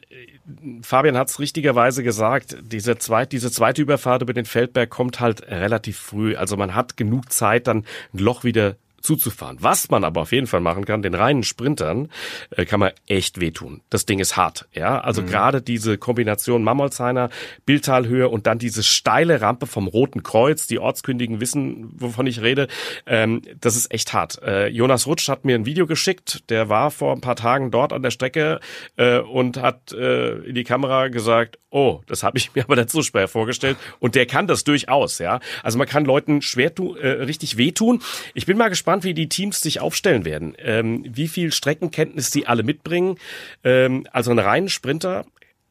[0.82, 5.46] Fabian hat es richtigerweise gesagt, diese zweite, diese zweite Überfahrt über den Feldberg kommt halt
[5.50, 6.38] relativ früh.
[6.38, 9.58] Also man hat genug Zeit, dann ein Loch wieder zuzufahren.
[9.62, 12.10] Was man aber auf jeden Fall machen kann, den reinen Sprintern
[12.52, 13.82] äh, kann man echt wehtun.
[13.90, 15.00] Das Ding ist hart, ja.
[15.00, 15.28] Also mhm.
[15.28, 17.30] gerade diese Kombination Mammolzheiner,
[17.66, 22.68] Bildtalhöhe und dann diese steile Rampe vom Roten Kreuz, die Ortskündigen wissen, wovon ich rede,
[23.06, 24.42] ähm, das ist echt hart.
[24.42, 27.94] Äh, Jonas Rutsch hat mir ein Video geschickt, der war vor ein paar Tagen dort
[27.94, 28.60] an der Strecke
[28.98, 33.02] äh, und hat äh, in die Kamera gesagt, oh, das habe ich mir aber dazu
[33.02, 35.40] schwer vorgestellt und der kann das durchaus, ja.
[35.64, 38.02] Also man kann Leuten schwer tu, äh, richtig wehtun.
[38.34, 40.56] Ich bin mal gespannt, gespannt, wie die Teams sich aufstellen werden.
[40.60, 43.18] Ähm, wie viel Streckenkenntnis sie alle mitbringen.
[43.66, 45.26] Ähm, also ein reinen Sprinter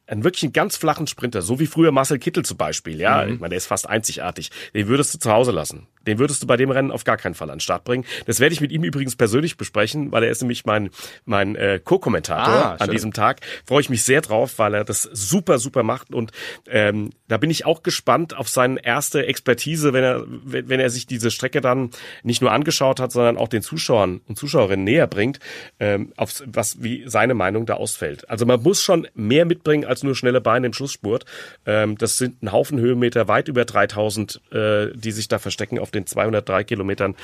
[0.05, 3.33] einen wirklich einen ganz flachen Sprinter, so wie früher Marcel Kittel zum Beispiel, ja, mhm.
[3.33, 5.87] ich meine, der ist fast einzigartig, den würdest du zu Hause lassen.
[6.07, 8.05] Den würdest du bei dem Rennen auf gar keinen Fall an den Start bringen.
[8.25, 10.89] Das werde ich mit ihm übrigens persönlich besprechen, weil er ist nämlich mein,
[11.25, 13.41] mein äh, Co-Kommentator ah, an diesem Tag.
[13.65, 16.13] Freue ich mich sehr drauf, weil er das super, super macht.
[16.13, 16.31] Und
[16.67, 21.05] ähm, da bin ich auch gespannt auf seine erste Expertise, wenn er, wenn er sich
[21.05, 21.91] diese Strecke dann
[22.23, 25.39] nicht nur angeschaut hat, sondern auch den Zuschauern und Zuschauerinnen näher bringt,
[25.79, 28.29] ähm, auf was wie seine Meinung da ausfällt.
[28.29, 31.25] Also man muss schon mehr mitbringen als nur schnelle Beine im Schlussspurt.
[31.65, 35.91] Ähm, das sind ein Haufen Höhenmeter, weit über 3000, äh, die sich da verstecken auf
[35.97, 37.15] den 203 Kilometern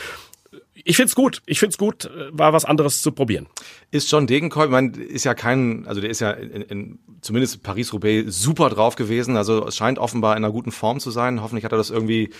[0.85, 1.41] ich find's gut.
[1.45, 3.47] Ich find's gut, war was anderes zu probieren.
[3.91, 8.25] Ist John Degenkolb, man ist ja kein, also der ist ja in, in zumindest Paris-Roubaix
[8.27, 9.37] super drauf gewesen.
[9.37, 11.41] Also es scheint offenbar in einer guten Form zu sein.
[11.41, 12.31] Hoffentlich hat er das irgendwie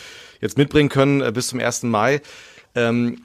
[0.41, 1.83] jetzt mitbringen können äh, bis zum 1.
[1.83, 2.21] Mai.
[2.75, 3.21] Ähm,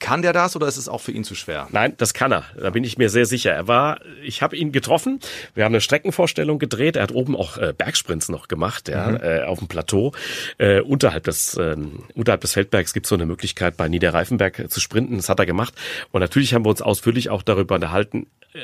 [0.00, 1.68] kann der das oder ist es auch für ihn zu schwer?
[1.70, 2.44] Nein, das kann er.
[2.58, 3.52] Da bin ich mir sehr sicher.
[3.52, 5.20] Er war, ich habe ihn getroffen.
[5.54, 6.96] Wir haben eine Streckenvorstellung gedreht.
[6.96, 9.16] Er hat oben auch äh, Bergsprints noch gemacht, ja, mhm.
[9.22, 10.12] äh, auf dem Plateau.
[10.58, 11.76] Äh, unterhalb des äh,
[12.14, 15.16] unterhalb des Feldbergs gibt es so eine Möglichkeit, bei Niederreifenberg zu sprinten.
[15.16, 15.74] Das hat er gemacht.
[16.10, 18.26] Und natürlich haben wir uns ausführlich auch darüber unterhalten.
[18.54, 18.58] Äh,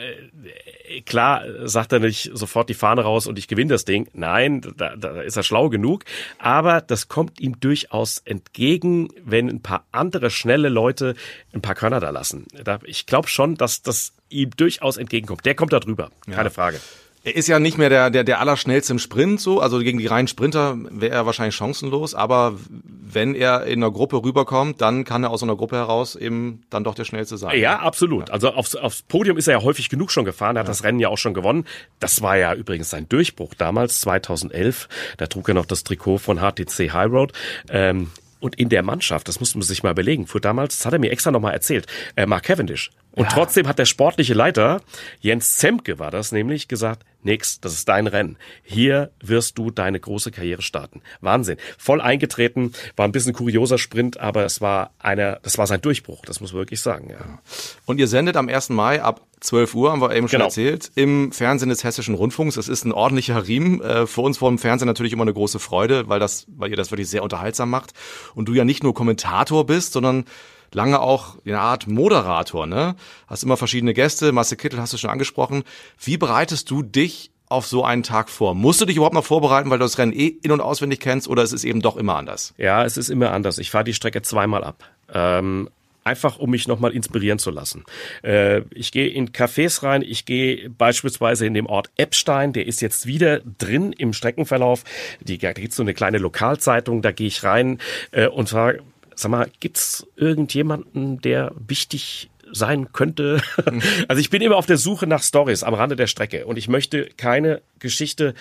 [1.05, 4.09] klar sagt er nicht sofort die Fahne raus und ich gewinne das Ding.
[4.13, 6.05] Nein, da, da ist er schlau genug.
[6.39, 11.15] Aber das kommt ihm durchaus entgegen, wenn ein paar andere schnelle Leute
[11.53, 12.47] ein paar Körner da lassen.
[12.85, 15.45] Ich glaube schon, dass das ihm durchaus entgegenkommt.
[15.45, 16.51] Der kommt da drüber, keine ja.
[16.51, 16.81] Frage.
[17.27, 19.61] Er ist ja nicht mehr der, der, der Allerschnellste im Sprint, so.
[19.61, 22.15] Also gegen die reinen Sprinter wäre er wahrscheinlich chancenlos.
[22.15, 26.63] Aber wenn er in einer Gruppe rüberkommt, dann kann er aus einer Gruppe heraus eben
[26.71, 27.59] dann doch der Schnellste sein.
[27.59, 28.31] Ja, absolut.
[28.31, 30.55] Also aufs, aufs Podium ist er ja häufig genug schon gefahren.
[30.55, 30.71] Er hat ja.
[30.71, 31.65] das Rennen ja auch schon gewonnen.
[31.99, 34.89] Das war ja übrigens sein Durchbruch damals, 2011.
[35.17, 37.33] Da trug er noch das Trikot von HTC High Road.
[37.71, 40.93] Ähm, und in der Mannschaft, das musste man sich mal überlegen, fuhr damals, das hat
[40.93, 42.93] er mir extra nochmal erzählt, äh, Mark Cavendish.
[43.17, 43.31] Und ja.
[43.31, 44.83] trotzdem hat der sportliche Leiter,
[45.21, 48.37] Jens Zemke war das nämlich, gesagt, nix, das ist dein Rennen.
[48.63, 51.01] Hier wirst du deine große Karriere starten.
[51.23, 51.57] Wahnsinn.
[51.79, 56.27] Voll eingetreten, war ein bisschen kurioser Sprint, aber es war einer, das war sein Durchbruch,
[56.27, 57.41] das muss man wirklich sagen, ja.
[57.87, 58.69] Und ihr sendet am 1.
[58.69, 60.47] Mai ab 12 Uhr, haben wir eben schon genau.
[60.47, 62.59] erzählt, im Fernsehen des Hessischen Rundfunks.
[62.59, 63.81] Es ist ein ordentlicher Riemen.
[63.81, 66.77] Äh, für uns vor dem Fernsehen natürlich immer eine große Freude, weil das, weil ihr
[66.77, 67.93] das wirklich sehr unterhaltsam macht.
[68.35, 70.25] Und du ja nicht nur Kommentator bist, sondern
[70.73, 72.97] lange auch eine Art Moderator, ne?
[73.27, 75.65] Hast immer verschiedene Gäste, Marcel Kittel hast du schon angesprochen.
[76.03, 78.55] Wie bereitest du dich auf so einen Tag vor?
[78.55, 81.29] Musst du dich überhaupt noch vorbereiten, weil du das Rennen eh in- und auswendig kennst
[81.29, 82.55] oder ist es eben doch immer anders?
[82.59, 83.59] Ja, es ist immer anders.
[83.59, 84.85] Ich fahre die Strecke zweimal ab.
[85.13, 85.69] Ähm,
[86.07, 87.85] einfach um mich nochmal inspirieren zu lassen.
[88.23, 92.81] Äh, ich gehe in Cafés rein, ich gehe beispielsweise in dem Ort Eppstein, der ist
[92.81, 94.85] jetzt wieder drin im Streckenverlauf.
[95.21, 97.79] Da gibt's so eine kleine Lokalzeitung, da gehe ich rein
[98.13, 98.83] äh, und frage,
[99.17, 103.41] Sag mal, gibt's irgendjemanden, der wichtig sein könnte?
[104.09, 106.69] also ich bin immer auf der Suche nach Stories am Rande der Strecke und ich
[106.69, 108.35] möchte keine Geschichte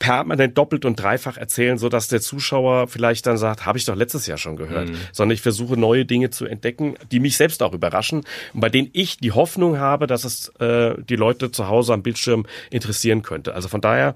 [0.00, 3.94] permanent doppelt und dreifach erzählen, so dass der Zuschauer vielleicht dann sagt, habe ich doch
[3.94, 4.96] letztes Jahr schon gehört, mhm.
[5.12, 8.90] sondern ich versuche neue Dinge zu entdecken, die mich selbst auch überraschen und bei denen
[8.92, 13.54] ich die Hoffnung habe, dass es äh, die Leute zu Hause am Bildschirm interessieren könnte.
[13.54, 14.14] Also von daher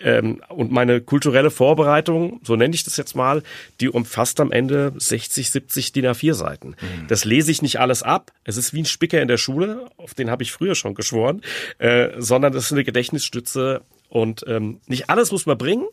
[0.00, 3.42] ähm, und meine kulturelle Vorbereitung, so nenne ich das jetzt mal,
[3.80, 6.68] die umfasst am Ende 60, 70 DIN A4 Seiten.
[6.68, 7.08] Mhm.
[7.08, 8.32] Das lese ich nicht alles ab.
[8.44, 11.42] Es ist wie ein Spicker in der Schule, auf den habe ich früher schon geschworen,
[11.78, 15.86] äh, sondern das ist eine Gedächtnisstütze und ähm, nicht alles muss man bringen,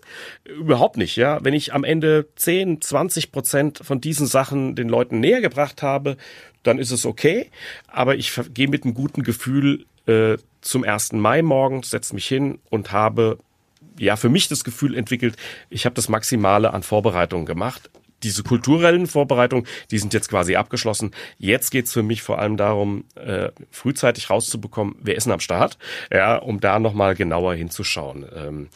[0.45, 1.15] überhaupt nicht.
[1.15, 5.81] Ja, wenn ich am Ende 10, 20 Prozent von diesen Sachen den Leuten näher gebracht
[5.81, 6.17] habe,
[6.61, 7.49] dann ist es okay.
[7.87, 11.13] Aber ich gehe mit einem guten Gefühl äh, zum 1.
[11.13, 13.39] Mai morgens, setze mich hin und habe
[13.97, 15.35] ja für mich das Gefühl entwickelt,
[15.69, 17.89] ich habe das Maximale an Vorbereitungen gemacht.
[18.23, 21.11] Diese kulturellen Vorbereitungen, die sind jetzt quasi abgeschlossen.
[21.37, 25.77] Jetzt geht's für mich vor allem darum, äh, frühzeitig rauszubekommen, wer ist denn am Start,
[26.09, 28.25] ja, um da nochmal genauer hinzuschauen.
[28.33, 28.69] Ähm,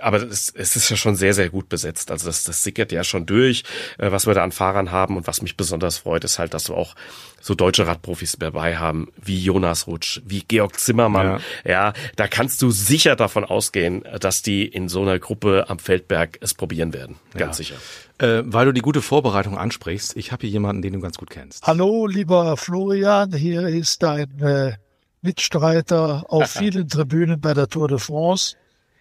[0.00, 2.10] aber es, es ist ja schon sehr, sehr gut besetzt.
[2.10, 3.64] Also das, das sickert ja schon durch,
[3.98, 5.16] äh, was wir da an Fahrern haben.
[5.16, 6.94] Und was mich besonders freut, ist halt, dass wir auch
[7.40, 11.40] so deutsche Radprofis dabei haben, wie Jonas Rutsch, wie Georg Zimmermann.
[11.64, 11.70] Ja.
[11.70, 16.38] ja, da kannst du sicher davon ausgehen, dass die in so einer Gruppe am Feldberg
[16.40, 17.16] es probieren werden.
[17.34, 17.64] Ganz ja.
[17.64, 17.76] sicher.
[18.18, 21.30] Äh, weil du die gute Vorbereitung ansprichst, ich habe hier jemanden, den du ganz gut
[21.30, 21.66] kennst.
[21.66, 24.74] Hallo, lieber Florian, hier ist dein äh,
[25.22, 28.56] Mitstreiter auf vielen Tribünen bei der Tour de France.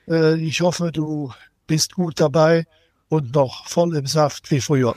[0.10, 1.32] Äh, ich hoffe, du
[1.68, 2.66] bist gut dabei
[3.10, 4.96] und noch voll im Saft wie früher.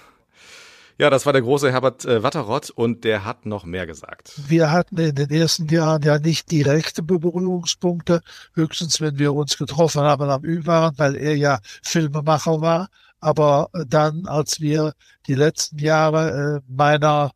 [0.98, 4.35] Ja, das war der große Herbert äh, Watterott und der hat noch mehr gesagt.
[4.48, 8.20] Wir hatten in den ersten Jahren ja nicht direkte Berührungspunkte,
[8.55, 12.88] höchstens wenn wir uns getroffen haben am Ü waren, weil er ja Filmemacher war.
[13.20, 14.92] Aber dann, als wir
[15.27, 17.33] die letzten Jahre äh, meiner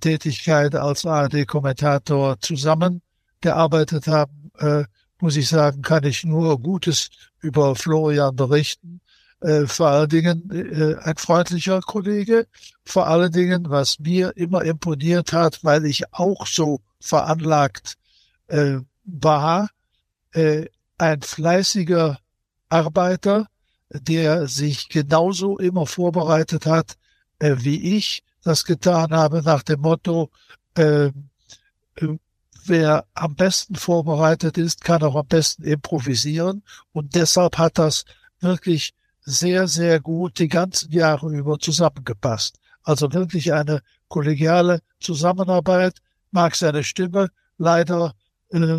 [0.00, 4.84] Tätigkeit als ARD-Kommentator zusammengearbeitet haben, äh,
[5.24, 7.08] muss ich sagen, kann ich nur Gutes
[7.40, 9.00] über Florian berichten.
[9.40, 12.46] Äh, vor allen Dingen äh, ein freundlicher Kollege.
[12.84, 17.94] Vor allen Dingen, was mir immer imponiert hat, weil ich auch so veranlagt
[18.48, 19.70] äh, war,
[20.32, 20.66] äh,
[20.98, 22.18] ein fleißiger
[22.68, 23.46] Arbeiter,
[23.88, 26.96] der sich genauso immer vorbereitet hat,
[27.38, 30.28] äh, wie ich das getan habe, nach dem Motto,
[30.74, 31.12] äh,
[32.68, 36.62] wer am besten vorbereitet ist, kann auch am besten improvisieren.
[36.92, 38.04] Und deshalb hat das
[38.40, 42.58] wirklich sehr, sehr gut die ganzen Jahre über zusammengepasst.
[42.82, 45.98] Also wirklich eine kollegiale Zusammenarbeit,
[46.30, 47.30] mag seine Stimme.
[47.56, 48.14] Leider
[48.50, 48.78] äh,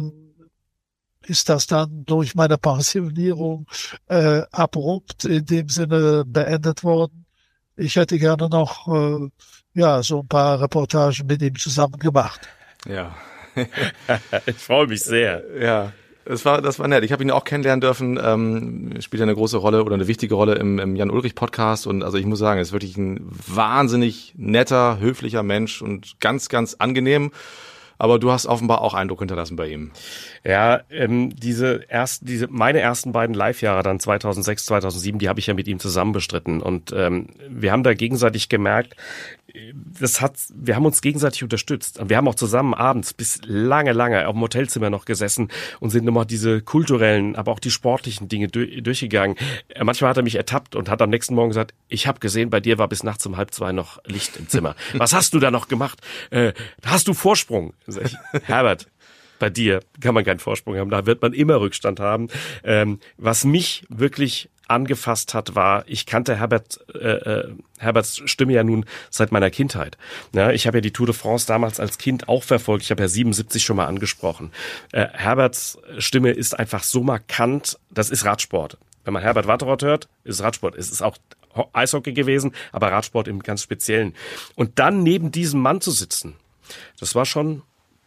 [1.24, 3.68] ist das dann durch meine Pensionierung
[4.08, 7.26] äh, abrupt in dem Sinne beendet worden.
[7.76, 9.30] Ich hätte gerne noch äh,
[9.74, 12.42] ja so ein paar Reportagen mit ihm zusammen gemacht.
[12.86, 13.16] Ja.
[14.46, 15.44] ich freue mich sehr.
[15.60, 15.94] Ja.
[16.28, 17.04] Das war, das war nett.
[17.04, 18.20] Ich habe ihn auch kennenlernen dürfen.
[18.22, 21.86] Ähm, spielt ja eine große Rolle oder eine wichtige Rolle im, im Jan Ulrich Podcast.
[21.86, 26.50] Und also ich muss sagen, er ist wirklich ein wahnsinnig netter, höflicher Mensch und ganz,
[26.50, 27.32] ganz angenehm.
[28.06, 29.90] Aber du hast offenbar auch Eindruck hinterlassen bei ihm.
[30.44, 35.48] Ja, ähm, diese ersten, diese meine ersten beiden Live-Jahre dann 2006, 2007, die habe ich
[35.48, 38.96] ja mit ihm zusammen bestritten und ähm, wir haben da gegenseitig gemerkt,
[40.00, 42.00] das hat, wir haben uns gegenseitig unterstützt.
[42.00, 45.90] Und wir haben auch zusammen abends bis lange, lange auf dem Hotelzimmer noch gesessen und
[45.90, 49.38] sind nochmal diese kulturellen, aber auch die sportlichen Dinge durchgegangen.
[49.82, 52.60] Manchmal hat er mich ertappt und hat am nächsten Morgen gesagt, ich habe gesehen, bei
[52.60, 54.76] dir war bis nachts um halb zwei noch Licht im Zimmer.
[54.94, 56.00] Was hast du da noch gemacht?
[56.32, 57.74] Äh, hast du Vorsprung?
[58.44, 58.88] Herbert,
[59.40, 62.30] bei dir kann man keinen Vorsprung haben, da wird man immer Rückstand haben.
[62.64, 68.64] Ähm, was mich wirklich angefasst hat, war, ich kannte Herbert, äh, äh, Herberts Stimme ja
[68.64, 69.98] nun seit meiner Kindheit.
[70.34, 72.84] Ja, ich habe ja die Tour de France damals als Kind auch verfolgt.
[72.84, 74.52] Ich habe ja 77 schon mal angesprochen.
[74.92, 78.78] Äh, Herberts Stimme ist einfach so markant, das ist Radsport.
[79.04, 80.76] Wenn man Herbert Watterott hört, ist Radsport.
[80.76, 81.18] Es ist auch
[81.74, 84.16] Eishockey gewesen, aber Radsport im ganz Speziellen.
[84.56, 86.36] Und dann neben diesem Mann zu sitzen,
[87.00, 87.62] das war schon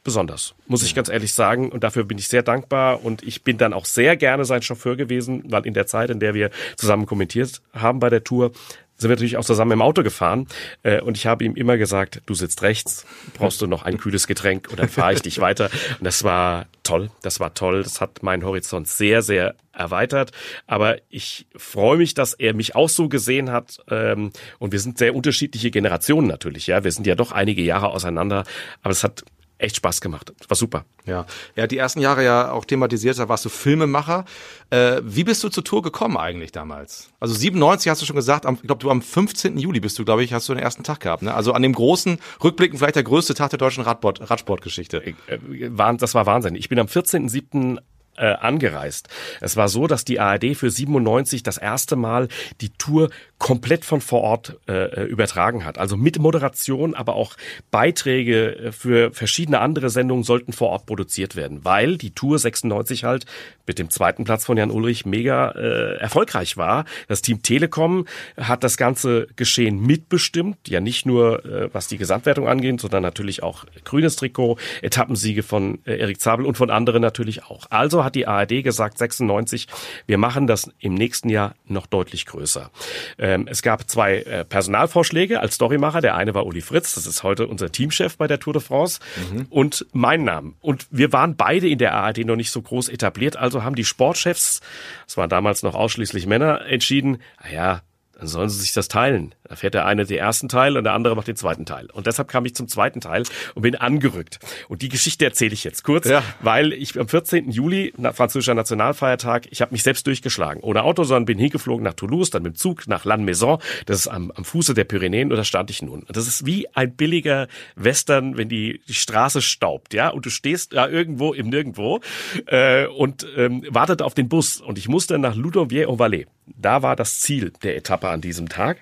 [0.05, 1.71] besonders, muss ich ganz ehrlich sagen.
[1.71, 3.05] Und dafür bin ich sehr dankbar.
[3.05, 6.21] Und ich bin dann auch sehr gerne sein Chauffeur gewesen, weil in der Zeit, in
[6.21, 8.53] der wir zusammen kommentiert haben bei der Tour,
[8.99, 10.49] sind wir natürlich auch zusammen im Auto gefahren.
[10.83, 14.27] Äh, und ich habe ihm immer gesagt, du sitzt rechts, brauchst du noch ein kühles
[14.27, 15.71] Getränk und dann fahre ich dich weiter.
[15.99, 17.85] Und das war toll, das war toll.
[17.85, 20.33] Das hat meinen Horizont sehr, sehr erweitert.
[20.67, 23.79] Aber ich freue mich, dass er mich auch so gesehen hat.
[23.89, 26.67] Ähm, und wir sind sehr unterschiedliche Generationen natürlich.
[26.67, 28.45] Ja, wir sind ja doch einige Jahre auseinander.
[28.83, 29.25] Aber es hat
[29.59, 30.33] echt Spaß gemacht.
[30.47, 30.85] War super.
[31.05, 34.25] Ja, er hat die ersten Jahre ja auch thematisiert, da warst du Filmemacher.
[34.71, 37.11] Äh, wie bist du zur Tour gekommen eigentlich damals?
[37.21, 39.59] Also 97 hast du schon gesagt, am, ich glaube, du am 15.
[39.59, 41.23] Juli bist du, glaube ich, hast du den ersten Tag gehabt.
[41.23, 41.35] Ne?
[41.35, 45.03] Also an dem großen Rückblicken vielleicht der größte Tag der deutschen Radsport, Radsportgeschichte.
[45.27, 46.55] Äh das war Wahnsinn.
[46.55, 47.79] Ich bin am 14.07
[48.19, 49.09] äh, angereist.
[49.41, 52.29] Es war so, dass die ARD für 97 das erste Mal
[52.61, 55.79] die Tour komplett von vor Ort äh, übertragen hat.
[55.79, 57.37] Also mit Moderation, aber auch
[57.71, 63.05] Beiträge äh, für verschiedene andere Sendungen sollten vor Ort produziert werden, weil die Tour 96
[63.05, 63.27] halt
[63.67, 66.85] mit dem zweiten Platz von Jan Ulrich mega äh, erfolgreich war.
[67.07, 72.49] Das Team Telekom hat das ganze Geschehen mitbestimmt, ja nicht nur äh, was die Gesamtwertung
[72.49, 77.45] angeht, sondern natürlich auch grünes Trikot, Etappensiege von äh, Erik Zabel und von anderen natürlich
[77.45, 77.67] auch.
[77.71, 79.69] Also hat die ARD gesagt, 96,
[80.07, 82.71] wir machen das im nächsten Jahr noch deutlich größer.
[83.19, 86.01] Ähm, es gab zwei äh, Personalvorschläge als Storymacher.
[86.01, 89.01] Der eine war Uli Fritz, das ist heute unser Teamchef bei der Tour de France,
[89.31, 89.47] mhm.
[89.51, 90.55] und mein Name.
[90.61, 93.85] Und wir waren beide in der ARD noch nicht so groß etabliert, also haben die
[93.85, 94.61] Sportchefs,
[95.07, 97.83] das waren damals noch ausschließlich Männer, entschieden, naja,
[98.19, 99.35] dann sollen sie sich das teilen.
[99.49, 101.89] Da fährt der eine den ersten Teil und der andere macht den zweiten Teil.
[101.93, 103.23] Und deshalb kam ich zum zweiten Teil
[103.55, 104.39] und bin angerückt.
[104.69, 106.23] Und die Geschichte erzähle ich jetzt kurz, ja.
[106.41, 107.51] weil ich am 14.
[107.51, 110.63] Juli, französischer Nationalfeiertag, ich habe mich selbst durchgeschlagen.
[110.63, 113.59] Ohne Auto, sondern bin hingeflogen nach Toulouse, dann mit dem Zug nach Lannemezan.
[113.87, 116.03] Das ist am, am Fuße der Pyrenäen und da stand ich nun.
[116.03, 120.31] Und das ist wie ein billiger Western, wenn die, die Straße staubt, ja, und du
[120.31, 122.01] stehst da irgendwo im Nirgendwo
[122.47, 124.61] äh, und ähm, wartet auf den Bus.
[124.61, 126.27] Und ich musste nach Ludovier-en-Valais.
[126.47, 128.79] Da war das Ziel der Etappe an diesem Tag.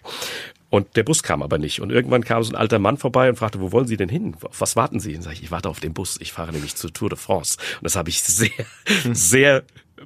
[0.69, 1.81] Und der Bus kam aber nicht.
[1.81, 4.37] Und irgendwann kam so ein alter Mann vorbei und fragte, wo wollen Sie denn hin?
[4.43, 5.15] Auf was warten Sie?
[5.15, 6.19] Und sage ich, ich warte auf den Bus.
[6.21, 7.57] Ich fahre nämlich zur Tour de France.
[7.77, 8.51] Und das habe ich sehr,
[9.13, 9.63] sehr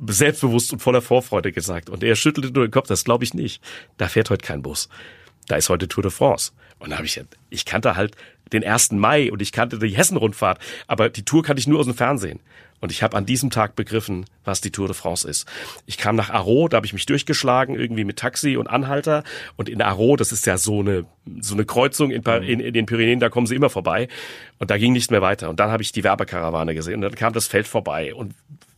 [0.06, 1.88] selbstbewusst und voller Vorfreude gesagt.
[1.88, 3.62] Und er schüttelte nur den Kopf, das glaube ich nicht.
[3.96, 4.88] Da fährt heute kein Bus.
[5.48, 6.52] Da ist heute Tour de France.
[6.78, 7.20] Und da habe ich,
[7.50, 8.16] ich kannte halt
[8.52, 8.92] den 1.
[8.92, 12.40] Mai und ich kannte die Hessenrundfahrt, aber die Tour kannte ich nur aus dem Fernsehen.
[12.80, 15.46] Und ich habe an diesem Tag begriffen, was die Tour de France ist.
[15.86, 19.22] Ich kam nach Aro, da habe ich mich durchgeschlagen, irgendwie mit Taxi und Anhalter.
[19.56, 21.04] Und in Aro, das ist ja so eine,
[21.40, 22.42] so eine Kreuzung in, mhm.
[22.42, 24.08] in, in den Pyrenäen, da kommen sie immer vorbei.
[24.58, 25.50] Und da ging nichts mehr weiter.
[25.50, 28.14] Und dann habe ich die Werbekarawane gesehen und dann kam das Feld vorbei.
[28.14, 28.34] Und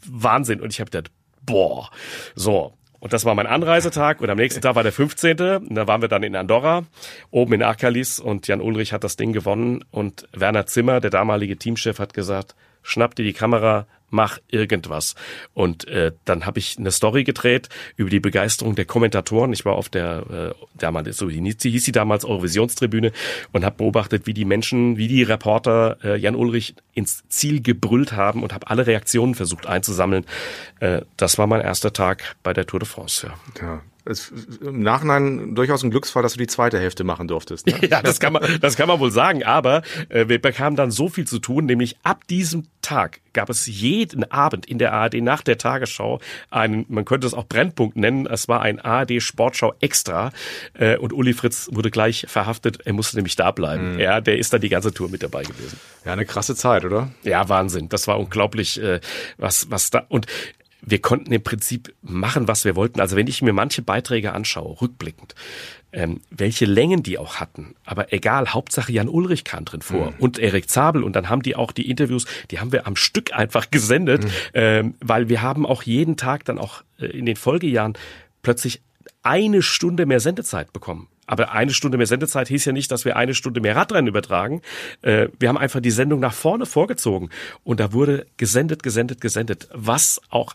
[0.06, 0.60] Wahnsinn.
[0.60, 1.12] Und ich habe gedacht,
[1.46, 1.90] boah,
[2.34, 2.74] so.
[2.98, 5.40] Und das war mein Anreisetag und am nächsten Tag war der 15.
[5.40, 6.84] Und da waren wir dann in Andorra,
[7.32, 11.56] oben in Arcalis und Jan Ulrich hat das Ding gewonnen und Werner Zimmer, der damalige
[11.56, 15.14] Teamchef, hat gesagt, schnapp dir die Kamera, mach irgendwas.
[15.54, 19.52] Und äh, dann habe ich eine Story gedreht über die Begeisterung der Kommentatoren.
[19.52, 23.12] Ich war auf der, äh, damals, so hieß sie damals Eurovisionstribüne
[23.52, 28.12] und habe beobachtet, wie die Menschen, wie die Reporter äh, Jan Ulrich ins Ziel gebrüllt
[28.12, 30.26] haben und habe alle Reaktionen versucht einzusammeln.
[30.80, 33.26] Äh, das war mein erster Tag bei der Tour de France.
[33.26, 33.66] Ja.
[33.66, 37.66] ja Es, Im Nachhinein durchaus ein Glücksfall, dass du die zweite Hälfte machen durftest.
[37.66, 37.72] Ne?
[37.92, 39.44] Ja, das kann man, das kann man wohl sagen.
[39.44, 43.66] Aber äh, wir bekamen dann so viel zu tun, nämlich ab diesem Tag gab es
[43.66, 48.26] jeden Abend in der ARD nach der Tagesschau einen, man könnte es auch Brennpunkt nennen.
[48.26, 50.32] Es war ein ARD Sportschau Extra
[50.74, 52.80] äh, und Uli Fritz wurde gleich verhaftet.
[52.84, 53.94] Er musste nämlich da bleiben.
[53.94, 54.00] Mhm.
[54.00, 55.78] Ja, der ist dann die ganze Tour mit dabei gewesen.
[56.04, 57.10] Ja, eine krasse Zeit, oder?
[57.22, 57.88] Ja, Wahnsinn.
[57.88, 59.00] Das war unglaublich, äh,
[59.38, 60.26] was was da und
[60.84, 63.00] wir konnten im Prinzip machen, was wir wollten.
[63.00, 65.34] Also wenn ich mir manche Beiträge anschaue, rückblickend,
[65.92, 70.16] ähm, welche Längen die auch hatten, aber egal, Hauptsache Jan Ulrich kam drin vor mhm.
[70.18, 73.32] und Erik Zabel und dann haben die auch die Interviews, die haben wir am Stück
[73.32, 74.30] einfach gesendet, mhm.
[74.54, 77.94] ähm, weil wir haben auch jeden Tag dann auch äh, in den Folgejahren
[78.42, 78.82] plötzlich
[79.22, 81.08] eine Stunde mehr Sendezeit bekommen.
[81.26, 84.60] Aber eine Stunde mehr Sendezeit hieß ja nicht, dass wir eine Stunde mehr Radrennen übertragen.
[85.02, 87.30] Äh, wir haben einfach die Sendung nach vorne vorgezogen.
[87.62, 90.54] Und da wurde gesendet, gesendet, gesendet, was auch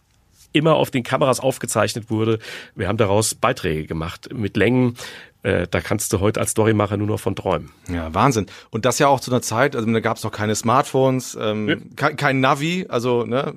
[0.52, 2.40] immer auf den Kameras aufgezeichnet wurde.
[2.76, 4.96] Wir haben daraus Beiträge gemacht mit Längen.
[5.44, 7.72] Äh, da kannst du heute als Storymacher nur noch von träumen.
[7.88, 8.48] Ja, Wahnsinn.
[8.70, 11.70] Und das ja auch zu einer Zeit, also da gab es noch keine Smartphones, ähm,
[11.70, 11.76] ja.
[11.96, 13.54] kein, kein Navi, also ne,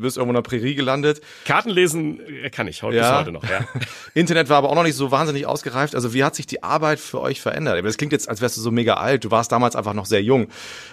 [0.00, 1.20] bist irgendwo in der Prärie gelandet.
[1.44, 3.10] Karten lesen äh, kann ich heute ja.
[3.10, 3.66] bis heute noch, ja.
[4.14, 5.94] Internet war aber auch noch nicht so wahnsinnig ausgereift.
[5.94, 7.84] Also wie hat sich die Arbeit für euch verändert?
[7.84, 9.24] Das klingt jetzt, als wärst du so mega alt.
[9.24, 10.48] Du warst damals einfach noch sehr jung.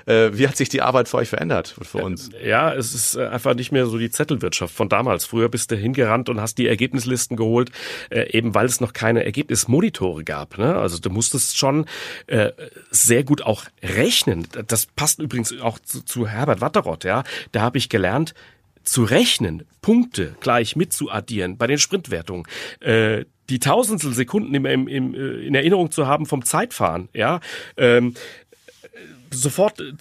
[0.05, 2.29] Äh, wie hat sich die Arbeit für euch verändert, für uns?
[2.43, 5.25] Ja, es ist äh, einfach nicht mehr so die Zettelwirtschaft von damals.
[5.25, 7.71] Früher bist du hingerannt und hast die Ergebnislisten geholt,
[8.11, 10.57] eben weil es noch keine Ergebnismonitore gab.
[10.57, 10.75] Ne?
[10.75, 11.85] Also du musstest schon
[12.91, 14.47] sehr gut auch rechnen.
[14.67, 17.03] Das passt übrigens auch zu, zu Herbert Watteroth.
[17.03, 18.33] Ja, da habe ich gelernt,
[18.83, 22.45] zu rechnen, Punkte gleich mitzuaddieren bei den Sprintwertungen,
[22.79, 27.39] äh, die Tausendstel Sekunden im, im, im, äh, in Erinnerung zu haben vom Zeitfahren, ja,
[27.77, 28.15] ähm,
[29.31, 29.93] sofort äh,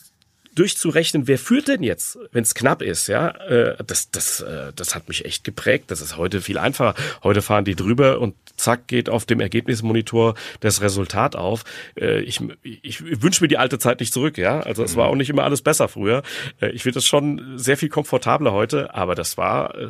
[0.54, 4.94] durchzurechnen, wer führt denn jetzt, wenn es knapp ist, ja, äh, das, das, äh, das
[4.94, 5.90] hat mich echt geprägt.
[5.90, 6.94] Das ist heute viel einfacher.
[7.22, 11.64] Heute fahren die drüber und zack geht auf dem Ergebnismonitor das Resultat auf.
[11.98, 14.60] Äh, ich, ich wünsche mir die alte Zeit nicht zurück, ja.
[14.60, 16.22] Also es war auch nicht immer alles besser früher.
[16.60, 19.76] Äh, ich finde das schon sehr viel komfortabler heute, aber das war.
[19.76, 19.88] Äh,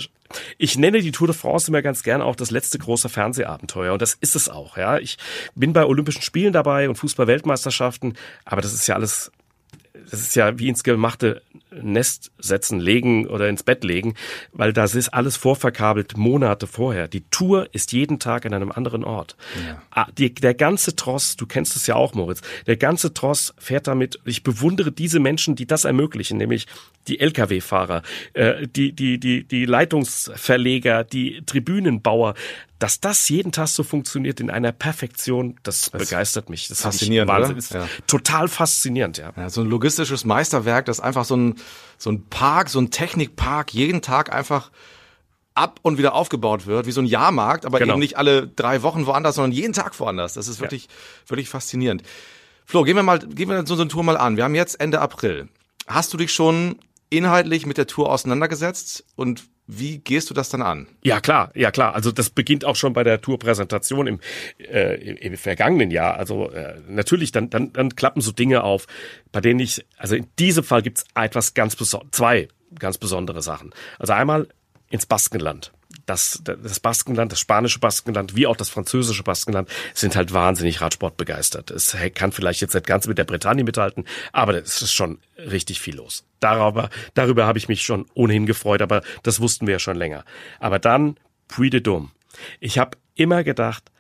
[0.56, 4.00] ich nenne die Tour de France immer ganz gern auch das letzte große Fernsehabenteuer und
[4.00, 4.98] das ist es auch, ja.
[4.98, 5.18] Ich
[5.54, 9.32] bin bei Olympischen Spielen dabei und Fußball-Weltmeisterschaften, aber das ist ja alles
[10.10, 11.42] das ist ja wie ins gemachte
[11.80, 14.14] Nest setzen, legen oder ins Bett legen,
[14.52, 17.08] weil das ist alles vorverkabelt Monate vorher.
[17.08, 19.36] Die Tour ist jeden Tag in einem anderen Ort.
[19.66, 19.82] Ja.
[19.90, 23.86] Ah, die, der ganze Tross, du kennst es ja auch, Moritz, der ganze Tross fährt
[23.86, 24.18] damit.
[24.24, 26.66] Ich bewundere diese Menschen, die das ermöglichen, nämlich
[27.08, 28.02] die Lkw-Fahrer,
[28.34, 32.34] äh, die, die, die, die Leitungsverleger, die Tribünenbauer
[32.82, 36.66] dass das jeden Tag so funktioniert in einer Perfektion, das, das begeistert mich.
[36.66, 37.56] Das faszinierend, Wahnsinn.
[37.56, 37.88] Ist ja.
[38.08, 39.32] Total faszinierend, ja.
[39.36, 39.50] ja.
[39.50, 41.54] So ein logistisches Meisterwerk, das einfach so ein,
[42.02, 44.72] so ein Park, so ein Technikpark jeden Tag einfach
[45.54, 47.92] ab und wieder aufgebaut wird, wie so ein Jahrmarkt, aber genau.
[47.92, 50.34] eben nicht alle drei Wochen woanders, sondern jeden Tag woanders.
[50.34, 51.30] Das ist wirklich, ja.
[51.30, 52.02] wirklich faszinierend.
[52.64, 54.36] Flo, gehen wir mal, gehen wir so eine Tour mal an.
[54.36, 55.48] Wir haben jetzt Ende April.
[55.86, 56.76] Hast du dich schon
[57.08, 60.88] inhaltlich mit der Tour auseinandergesetzt und wie gehst du das dann an?
[61.02, 61.94] Ja, klar, ja klar.
[61.94, 64.20] Also das beginnt auch schon bei der Tourpräsentation im,
[64.58, 66.16] äh, im, vergangenen Jahr.
[66.16, 68.86] Also äh, natürlich, dann, dann, dann klappen so Dinge auf,
[69.30, 72.48] bei denen ich, also in diesem Fall gibt's etwas ganz besonderes, zwei
[72.78, 73.72] ganz besondere Sachen.
[73.98, 74.48] Also einmal
[74.90, 75.72] ins Baskenland
[76.12, 81.16] das, das Baskenland, das spanische Baskenland, wie auch das französische Baskenland sind halt wahnsinnig Radsport
[81.16, 81.70] begeistert.
[81.70, 85.80] Es kann vielleicht jetzt nicht ganz mit der Bretagne mithalten, aber es ist schon richtig
[85.80, 86.24] viel los.
[86.40, 90.24] Darüber, darüber habe ich mich schon ohnehin gefreut, aber das wussten wir ja schon länger.
[90.60, 91.16] Aber dann
[91.48, 92.08] Puy de Dôme.
[92.60, 93.90] Ich habe immer gedacht,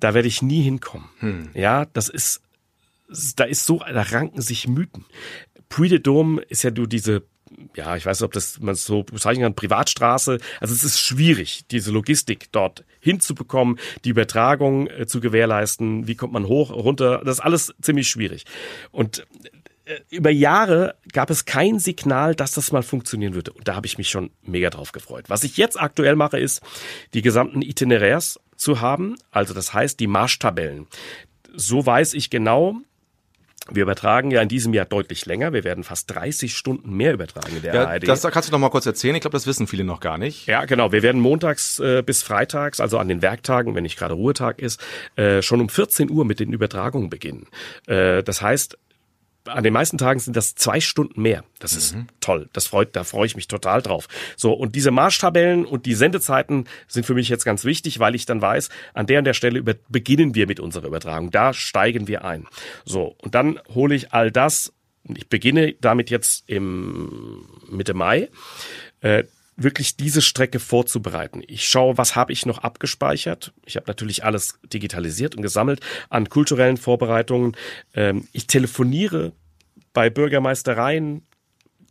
[0.00, 1.08] da werde ich nie hinkommen.
[1.18, 1.50] Hm.
[1.54, 2.40] Ja, das ist,
[3.36, 5.04] da ist so, da ranken sich Mythen.
[5.68, 7.24] Puy de Dôme ist ja nur diese
[7.74, 10.38] ja, ich weiß nicht, ob das man so bezeichnen kann, Privatstraße.
[10.60, 16.06] Also es ist schwierig, diese Logistik dort hinzubekommen, die Übertragung äh, zu gewährleisten.
[16.06, 17.22] Wie kommt man hoch, runter?
[17.24, 18.44] Das ist alles ziemlich schwierig.
[18.90, 19.26] Und
[19.84, 23.52] äh, über Jahre gab es kein Signal, dass das mal funktionieren würde.
[23.52, 25.26] Und da habe ich mich schon mega drauf gefreut.
[25.28, 26.60] Was ich jetzt aktuell mache, ist,
[27.14, 29.16] die gesamten Itinerärs zu haben.
[29.30, 30.86] Also das heißt, die Marschtabellen.
[31.54, 32.80] So weiß ich genau,
[33.70, 35.52] wir übertragen ja in diesem Jahr deutlich länger.
[35.52, 38.08] Wir werden fast 30 Stunden mehr übertragen in der ja, ARD.
[38.08, 39.14] Das kannst du noch mal kurz erzählen.
[39.14, 40.46] Ich glaube, das wissen viele noch gar nicht.
[40.46, 40.92] Ja, genau.
[40.92, 44.80] Wir werden montags äh, bis freitags, also an den Werktagen, wenn nicht gerade Ruhetag ist,
[45.16, 47.46] äh, schon um 14 Uhr mit den Übertragungen beginnen.
[47.86, 48.78] Äh, das heißt,
[49.46, 51.44] an den meisten Tagen sind das zwei Stunden mehr.
[51.58, 52.06] Das ist mhm.
[52.20, 52.48] toll.
[52.52, 54.08] Das freut, da freue ich mich total drauf.
[54.36, 58.26] So, und diese Marschtabellen und die Sendezeiten sind für mich jetzt ganz wichtig, weil ich
[58.26, 61.30] dann weiß, an der und der Stelle über, beginnen wir mit unserer Übertragung.
[61.30, 62.46] Da steigen wir ein.
[62.84, 64.72] So, und dann hole ich all das.
[65.14, 68.28] Ich beginne damit jetzt im Mitte Mai.
[69.00, 69.24] Äh,
[69.56, 71.42] wirklich diese Strecke vorzubereiten.
[71.46, 73.52] Ich schaue, was habe ich noch abgespeichert.
[73.64, 75.80] Ich habe natürlich alles digitalisiert und gesammelt
[76.10, 77.56] an kulturellen Vorbereitungen.
[77.94, 79.32] Ähm, ich telefoniere
[79.94, 81.22] bei Bürgermeistereien,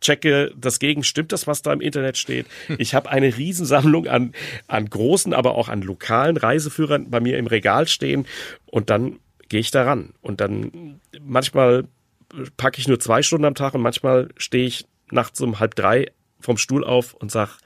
[0.00, 2.46] checke das gegen, stimmt das, was da im Internet steht.
[2.78, 4.32] Ich habe eine Riesensammlung an,
[4.68, 8.26] an großen, aber auch an lokalen Reiseführern bei mir im Regal stehen
[8.66, 10.12] und dann gehe ich daran.
[10.20, 11.88] Und dann manchmal
[12.56, 16.06] packe ich nur zwei Stunden am Tag und manchmal stehe ich nachts um halb drei
[16.40, 17.58] vom Stuhl auf und sag,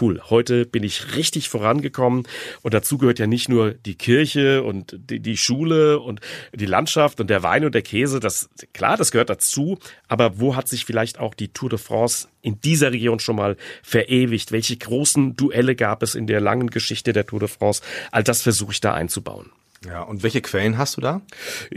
[0.00, 2.24] cool, heute bin ich richtig vorangekommen
[2.62, 6.20] und dazu gehört ja nicht nur die Kirche und die, die, Schule und
[6.54, 10.56] die Landschaft und der Wein und der Käse, das klar, das gehört dazu, aber wo
[10.56, 14.52] hat sich vielleicht auch die Tour de France in dieser Region schon mal verewigt?
[14.52, 17.82] Welche großen Duelle gab es in der langen Geschichte der Tour de France?
[18.12, 19.50] All das versuche ich da einzubauen.
[19.84, 21.20] Ja, und welche Quellen hast du da?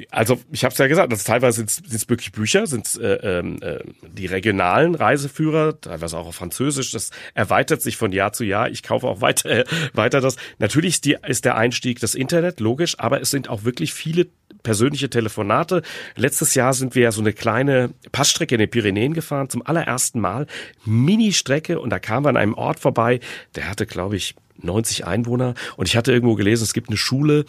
[0.10, 3.84] Also ich habe es ja gesagt, das teilweise sind es wirklich Bücher, sind äh, äh,
[4.02, 6.92] die regionalen Reiseführer, teilweise auch auf Französisch.
[6.92, 8.70] Das erweitert sich von Jahr zu Jahr.
[8.70, 10.38] Ich kaufe auch weiter äh, weiter das.
[10.60, 14.28] Natürlich ist, die, ist der Einstieg das Internet, logisch, aber es sind auch wirklich viele
[14.64, 15.82] persönliche Telefonate.
[16.16, 20.20] Letztes Jahr sind wir ja so eine kleine Passstrecke in den Pyrenäen gefahren, zum allerersten
[20.20, 20.48] Mal.
[20.86, 23.20] Mini-Strecke und da kamen wir an einem Ort vorbei,
[23.56, 27.46] der hatte, glaube ich, 90 Einwohner und ich hatte irgendwo gelesen, es gibt eine Schule,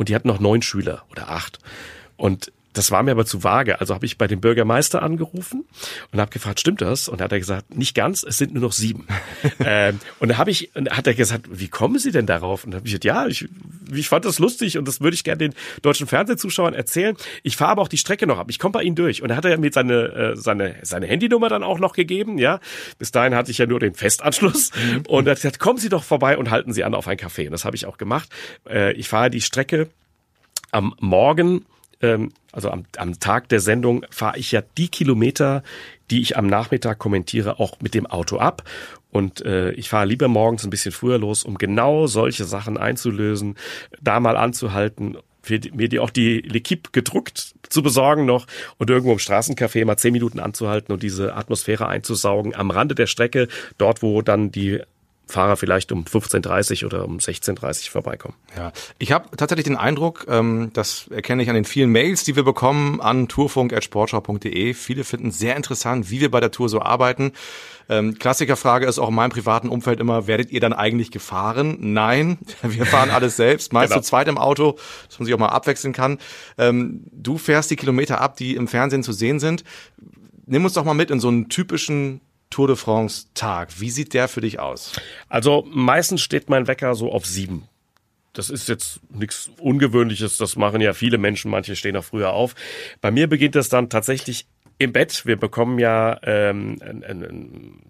[0.00, 1.58] und die hatten noch neun Schüler oder acht.
[2.16, 3.80] Und das war mir aber zu vage.
[3.80, 5.64] Also habe ich bei dem Bürgermeister angerufen
[6.12, 7.08] und habe gefragt, stimmt das?
[7.08, 9.06] Und hat er gesagt, nicht ganz, es sind nur noch sieben.
[9.64, 12.64] ähm, und da habe ich, hat er gesagt, wie kommen Sie denn darauf?
[12.64, 13.48] Und dann habe ich gesagt, ja, ich,
[13.92, 17.16] ich fand das lustig und das würde ich gerne den deutschen Fernsehzuschauern erzählen.
[17.42, 18.46] Ich fahre aber auch die Strecke noch ab.
[18.50, 19.22] Ich komme bei Ihnen durch.
[19.22, 22.38] Und da hat er mir seine, äh, seine, seine Handynummer dann auch noch gegeben.
[22.38, 22.60] Ja,
[22.98, 24.70] bis dahin hatte ich ja nur den Festanschluss.
[24.74, 25.02] Mhm.
[25.08, 27.46] Und er hat gesagt, kommen Sie doch vorbei und halten Sie an auf ein Café.
[27.46, 28.28] Und das habe ich auch gemacht.
[28.68, 29.88] Äh, ich fahre die Strecke
[30.70, 31.64] am Morgen
[32.00, 35.62] ähm, also am, am Tag der Sendung fahre ich ja die Kilometer,
[36.10, 38.64] die ich am Nachmittag kommentiere, auch mit dem Auto ab.
[39.10, 43.56] Und äh, ich fahre lieber morgens ein bisschen früher los, um genau solche Sachen einzulösen,
[44.00, 45.18] da mal anzuhalten,
[45.72, 48.46] mir die auch die L'Equipe gedruckt zu besorgen noch
[48.78, 53.06] und irgendwo im Straßencafé mal zehn Minuten anzuhalten und diese Atmosphäre einzusaugen am Rande der
[53.06, 53.48] Strecke,
[53.78, 54.80] dort wo dann die
[55.30, 58.34] Fahrer vielleicht um 15.30 oder um 16.30 vorbeikommen.
[58.56, 62.36] Ja, ich habe tatsächlich den Eindruck, ähm, das erkenne ich an den vielen Mails, die
[62.36, 64.74] wir bekommen an tourfunk.sportschau.de.
[64.74, 67.32] Viele finden sehr interessant, wie wir bei der Tour so arbeiten.
[67.88, 71.76] Ähm, Klassikerfrage ist auch in meinem privaten Umfeld immer, werdet ihr dann eigentlich gefahren?
[71.80, 74.02] Nein, wir fahren alles selbst, meist genau.
[74.02, 74.78] zu zweit im Auto,
[75.08, 76.18] dass man sich auch mal abwechseln kann.
[76.56, 79.64] Ähm, du fährst die Kilometer ab, die im Fernsehen zu sehen sind.
[80.46, 82.20] Nimm uns doch mal mit in so einen typischen
[82.50, 83.80] Tour de France Tag.
[83.80, 84.92] Wie sieht der für dich aus?
[85.28, 87.68] Also meistens steht mein Wecker so auf sieben.
[88.32, 92.54] Das ist jetzt nichts Ungewöhnliches, das machen ja viele Menschen, manche stehen auch früher auf.
[93.00, 94.46] Bei mir beginnt das dann tatsächlich
[94.78, 95.26] im Bett.
[95.26, 97.82] Wir bekommen ja ähm, ein, ein, ein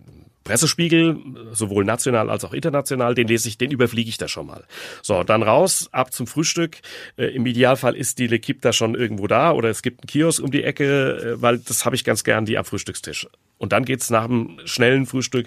[0.44, 1.18] Pressespiegel,
[1.52, 4.64] sowohl national als auch international, den lese ich, den überfliege ich da schon mal.
[5.02, 6.78] So, dann raus, ab zum Frühstück.
[7.16, 10.42] Äh, Im Idealfall ist die L'Equipe da schon irgendwo da oder es gibt einen Kiosk
[10.42, 13.28] um die Ecke, äh, weil das habe ich ganz gern, die am Frühstückstisch.
[13.60, 15.46] Und dann geht's nach dem schnellen Frühstück.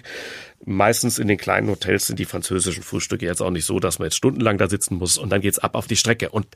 [0.64, 4.06] Meistens in den kleinen Hotels sind die französischen Frühstücke jetzt auch nicht so, dass man
[4.06, 5.18] jetzt stundenlang da sitzen muss.
[5.18, 6.30] Und dann geht's ab auf die Strecke.
[6.30, 6.46] Und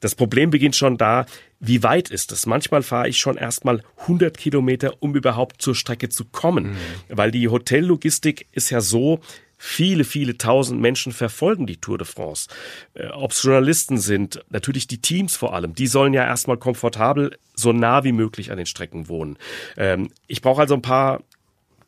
[0.00, 1.24] das Problem beginnt schon da,
[1.58, 2.44] wie weit ist es?
[2.44, 6.72] Manchmal fahre ich schon erstmal 100 Kilometer, um überhaupt zur Strecke zu kommen.
[6.72, 6.76] Mhm.
[7.08, 9.20] Weil die Hotellogistik ist ja so,
[9.68, 12.48] Viele, viele tausend Menschen verfolgen die Tour de France.
[12.94, 17.36] Äh, Ob es Journalisten sind, natürlich die Teams vor allem, die sollen ja erstmal komfortabel
[17.54, 19.36] so nah wie möglich an den Strecken wohnen.
[19.76, 21.24] Ähm, ich brauche also ein paar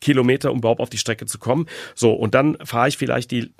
[0.01, 1.67] Kilometer, um überhaupt auf die Strecke zu kommen.
[1.95, 3.53] So, und dann fahre ich vielleicht die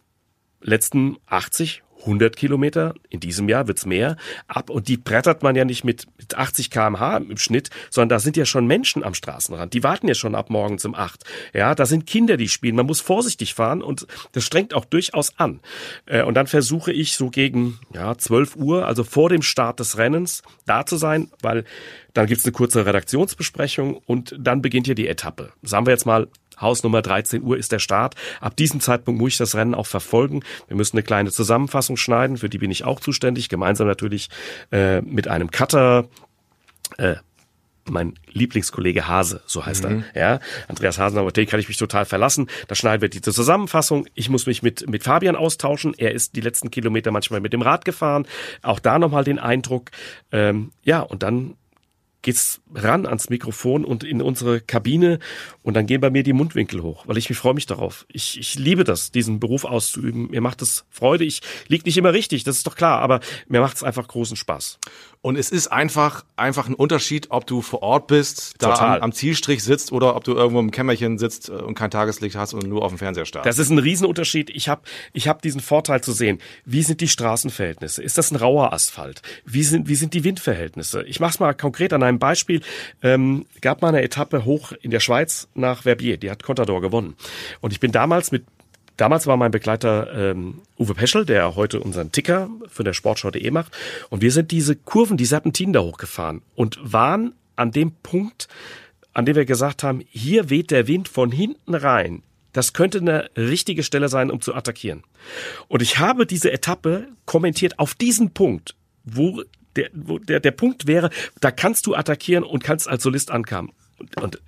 [0.61, 5.66] letzten 80, 100 Kilometer, in diesem Jahr wird's mehr, ab und die brettert man ja
[5.66, 9.74] nicht mit, mit 80 kmh im Schnitt, sondern da sind ja schon Menschen am Straßenrand,
[9.74, 11.24] die warten ja schon ab morgens um 8.
[11.54, 15.38] Ja, da sind Kinder, die spielen, man muss vorsichtig fahren und das strengt auch durchaus
[15.38, 15.60] an.
[16.06, 19.97] Äh, und dann versuche ich so gegen ja, 12 Uhr, also vor dem Start des
[19.97, 21.66] Rennens, da zu sein, weil
[22.14, 25.52] dann gibt's eine kurze Redaktionsbesprechung und dann beginnt hier die Etappe.
[25.62, 26.28] Sagen wir jetzt mal
[26.62, 28.16] Hausnummer 13 Uhr ist der Start.
[28.41, 30.43] Ab diesem Zeitpunkt muss ich das Rennen auch verfolgen.
[30.68, 34.30] Wir müssen eine kleine Zusammenfassung schneiden, für die bin ich auch zuständig, gemeinsam natürlich
[34.72, 36.07] äh, mit einem Cutter.
[36.97, 37.16] Äh,
[37.89, 40.03] mein Lieblingskollege Hase, so heißt mhm.
[40.14, 40.34] er.
[40.34, 42.47] Ja, Andreas Hasen, auf den kann ich mich total verlassen.
[42.68, 44.07] Da schneiden wir diese Zusammenfassung.
[44.14, 45.93] Ich muss mich mit, mit Fabian austauschen.
[45.97, 48.28] Er ist die letzten Kilometer manchmal mit dem Rad gefahren.
[48.62, 49.91] Auch da nochmal den Eindruck.
[50.32, 51.55] Ähm, ja, und dann
[52.22, 55.20] geht's ran ans Mikrofon und in unsere Kabine
[55.63, 58.05] und dann gehen bei mir die Mundwinkel hoch, weil ich mich freue mich darauf.
[58.11, 60.30] Ich, ich liebe das, diesen Beruf auszuüben.
[60.30, 61.24] Mir macht es Freude.
[61.24, 64.36] Ich lieg nicht immer richtig, das ist doch klar, aber mir macht es einfach großen
[64.36, 64.80] Spaß.
[65.22, 69.11] Und es ist einfach, einfach ein Unterschied, ob du vor Ort bist, da am, am,
[69.11, 72.63] Zielstrich sitzt oder ob du irgendwo im Kämmerchen sitzt äh, und kein Tageslicht hast und
[72.63, 73.45] nur auf dem Fernseher starrst.
[73.45, 74.49] Das ist ein Riesenunterschied.
[74.49, 76.39] Ich habe ich hab diesen Vorteil zu sehen.
[76.63, 78.01] Wie sind die Straßenverhältnisse?
[78.01, 79.22] Ist das ein rauer Asphalt?
[79.43, 81.03] Wie sind, wie sind die Windverhältnisse?
[81.03, 82.62] Ich mache es mal konkret an einem Beispiel.
[83.01, 86.18] Ähm, gab mal eine Etappe hoch in der Schweiz nach Verbier.
[86.18, 87.16] Die hat Contador gewonnen.
[87.62, 88.45] Und ich bin damals mit
[88.97, 93.72] Damals war mein Begleiter ähm, Uwe Peschel, der heute unseren Ticker für der Sportschau.de macht.
[94.10, 98.49] Und wir sind diese Kurven, die Serpentinen da hochgefahren und waren an dem Punkt,
[99.14, 102.24] an dem wir gesagt haben, hier weht der Wind von hinten rein.
[102.51, 105.03] Das könnte eine richtige Stelle sein, um zu attackieren.
[105.70, 109.43] Und ich habe diese Etappe kommentiert auf diesen Punkt, wo
[109.76, 111.09] der, wo der, der Punkt wäre,
[111.41, 113.72] da kannst du attackieren und kannst als Solist ankommen.
[113.97, 114.41] Und, und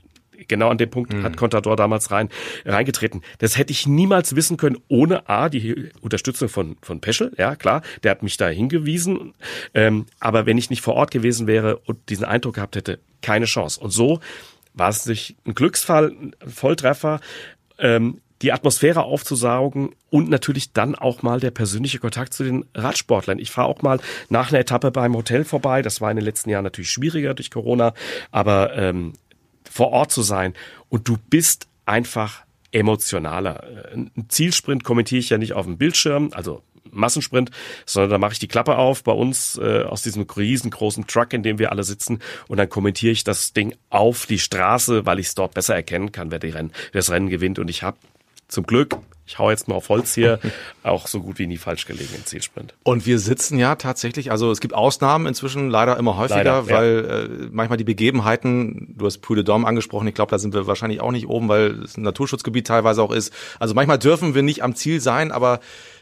[0.48, 1.24] genau an dem Punkt mhm.
[1.24, 2.30] hat Contador damals rein,
[2.66, 3.22] reingetreten.
[3.40, 7.82] Das hätte ich niemals wissen können, ohne A, die Unterstützung von, von Peschel, ja klar,
[8.04, 9.34] der hat mich da hingewiesen.
[9.74, 13.46] Ähm, aber wenn ich nicht vor Ort gewesen wäre und diesen Eindruck gehabt hätte, keine
[13.46, 13.80] Chance.
[13.80, 14.20] Und so
[14.74, 17.20] war es sich ein Glücksfall, ein Volltreffer.
[17.78, 23.40] Ähm, die Atmosphäre aufzusaugen und natürlich dann auch mal der persönliche Kontakt zu den Radsportlern.
[23.40, 25.82] Ich fahre auch mal nach einer Etappe beim Hotel vorbei.
[25.82, 27.94] Das war in den letzten Jahren natürlich schwieriger durch Corona,
[28.32, 29.14] aber ähm,
[29.70, 30.54] vor Ort zu sein
[30.90, 33.64] und du bist einfach emotionaler.
[33.94, 37.52] Ein Zielsprint kommentiere ich ja nicht auf dem Bildschirm, also Massensprint,
[37.86, 41.44] sondern da mache ich die Klappe auf bei uns äh, aus diesem riesengroßen Truck, in
[41.44, 45.28] dem wir alle sitzen und dann kommentiere ich das Ding auf die Straße, weil ich
[45.28, 47.98] es dort besser erkennen kann, wer, die Rennen, wer das Rennen gewinnt und ich habe
[48.52, 48.98] zum Glück
[49.32, 50.40] ich hau jetzt mal auf Holz hier,
[50.84, 52.74] auch so gut wie nie falsch gelegen im Zielsprint.
[52.84, 57.06] Und wir sitzen ja tatsächlich, also es gibt Ausnahmen inzwischen leider immer häufiger, leider, weil
[57.08, 57.20] ja.
[57.22, 60.68] äh, manchmal die Begebenheiten, du hast Puy de Dôme angesprochen, ich glaube, da sind wir
[60.68, 63.34] wahrscheinlich auch nicht oben, weil es ein Naturschutzgebiet teilweise auch ist.
[63.58, 65.62] Also manchmal dürfen wir nicht am Ziel sein, aber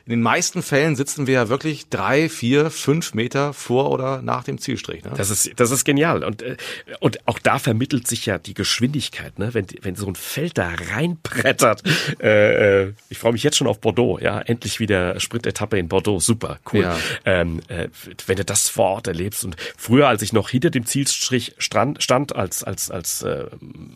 [0.10, 4.44] in den meisten Fällen sitzen wir ja wirklich drei, vier, fünf Meter vor oder nach
[4.44, 5.04] dem Zielstrich.
[5.04, 5.12] Ne?
[5.16, 6.58] Das ist das ist genial und äh,
[7.00, 9.54] und auch da vermittelt sich ja die Geschwindigkeit, ne?
[9.54, 11.84] Wenn wenn so ein Feld da reinbrettert.
[12.20, 14.20] Äh, äh, ich freue mich jetzt schon auf Bordeaux.
[14.20, 16.20] Ja, endlich wieder Sprintetappe in Bordeaux.
[16.20, 16.82] Super, cool.
[16.82, 16.98] Ja.
[17.24, 17.90] Ähm, äh,
[18.26, 22.02] wenn du das vor Ort erlebst und früher, als ich noch hinter dem Zielstrich stand,
[22.02, 23.46] stand als als als äh,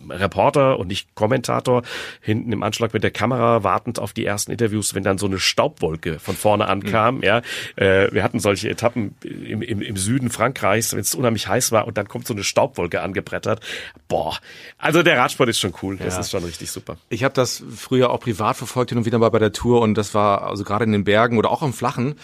[0.09, 1.83] Reporter und nicht Kommentator
[2.21, 5.39] hinten im Anschlag mit der Kamera wartend auf die ersten Interviews, wenn dann so eine
[5.39, 7.17] Staubwolke Wolke von vorne ankam.
[7.17, 7.23] Mhm.
[7.23, 7.41] Ja,
[7.75, 11.87] äh, wir hatten solche Etappen im, im, im Süden Frankreichs, wenn es unheimlich heiß war
[11.87, 13.61] und dann kommt so eine Staubwolke angebrettert.
[14.07, 14.37] Boah,
[14.77, 15.97] also der Radsport ist schon cool.
[15.97, 16.19] Das ja.
[16.21, 16.97] ist schon richtig super.
[17.09, 19.95] Ich habe das früher auch privat verfolgt hin und wieder mal bei der Tour und
[19.95, 22.15] das war also gerade in den Bergen oder auch im Flachen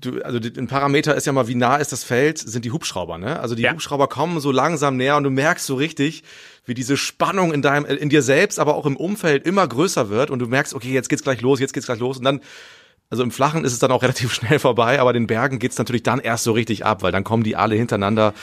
[0.00, 3.18] du, also ein Parameter ist ja mal, wie nah ist das Feld, sind die Hubschrauber,
[3.18, 3.40] ne?
[3.40, 3.72] Also die ja.
[3.72, 6.24] Hubschrauber kommen so langsam näher und du merkst so richtig,
[6.64, 10.30] wie diese Spannung in deinem, in dir selbst, aber auch im Umfeld immer größer wird
[10.30, 12.40] und du merkst, okay, jetzt geht's gleich los, jetzt geht's gleich los und dann
[13.10, 16.02] also im Flachen ist es dann auch relativ schnell vorbei, aber den Bergen geht's natürlich
[16.02, 18.34] dann erst so richtig ab, weil dann kommen die alle hintereinander.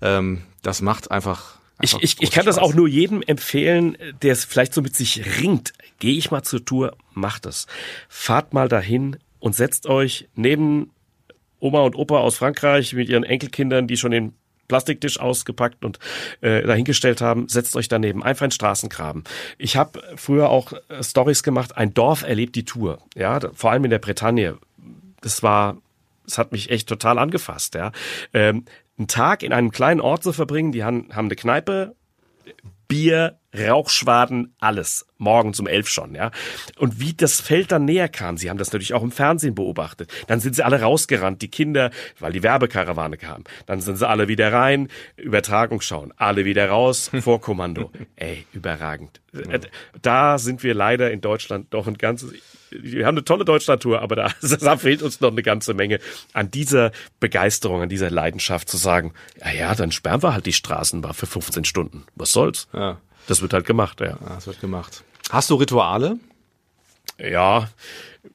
[0.00, 1.58] Ähm, das macht einfach.
[1.78, 2.56] einfach ich, ich, ich kann Spaß.
[2.56, 5.72] das auch nur jedem empfehlen, der es vielleicht so mit sich ringt.
[5.98, 7.66] Geh ich mal zur Tour, macht es.
[8.08, 10.90] Fahrt mal dahin und setzt euch neben
[11.60, 14.34] Oma und Opa aus Frankreich mit ihren Enkelkindern, die schon den
[14.68, 15.98] Plastiktisch ausgepackt und
[16.40, 19.24] äh, dahingestellt haben, setzt euch daneben, einfach in Straßengraben.
[19.58, 23.84] Ich habe früher auch äh, Stories gemacht, ein Dorf erlebt die Tour, ja, vor allem
[23.84, 24.58] in der Bretagne.
[25.20, 25.78] Das war,
[26.24, 27.92] das hat mich echt total angefasst, ja.
[28.32, 28.64] Ähm,
[28.96, 31.94] einen Tag in einem kleinen Ort zu verbringen, die haben, haben eine Kneipe,
[32.88, 35.06] Bier, Rauchschwaden, alles.
[35.18, 36.30] Morgens um elf schon, ja.
[36.76, 40.10] Und wie das Feld dann näher kam, sie haben das natürlich auch im Fernsehen beobachtet.
[40.26, 43.44] Dann sind sie alle rausgerannt, die Kinder, weil die Werbekarawane kam.
[43.66, 47.90] Dann sind sie alle wieder rein, Übertragung schauen, alle wieder raus, Vorkommando.
[48.16, 49.20] Ey, überragend.
[50.02, 52.32] Da sind wir leider in Deutschland doch ein ganzes,
[52.70, 54.30] wir haben eine tolle Deutschlandtour, aber da,
[54.60, 56.00] da fehlt uns noch eine ganze Menge
[56.32, 60.52] an dieser Begeisterung, an dieser Leidenschaft zu sagen, ja, ja, dann sperren wir halt die
[60.52, 62.04] Straßenbar für 15 Stunden.
[62.14, 62.68] Was soll's?
[62.72, 63.00] Ja.
[63.26, 64.08] Das wird halt gemacht, ja.
[64.08, 64.18] ja.
[64.28, 65.04] Das wird gemacht.
[65.30, 66.18] Hast du Rituale?
[67.18, 67.68] Ja,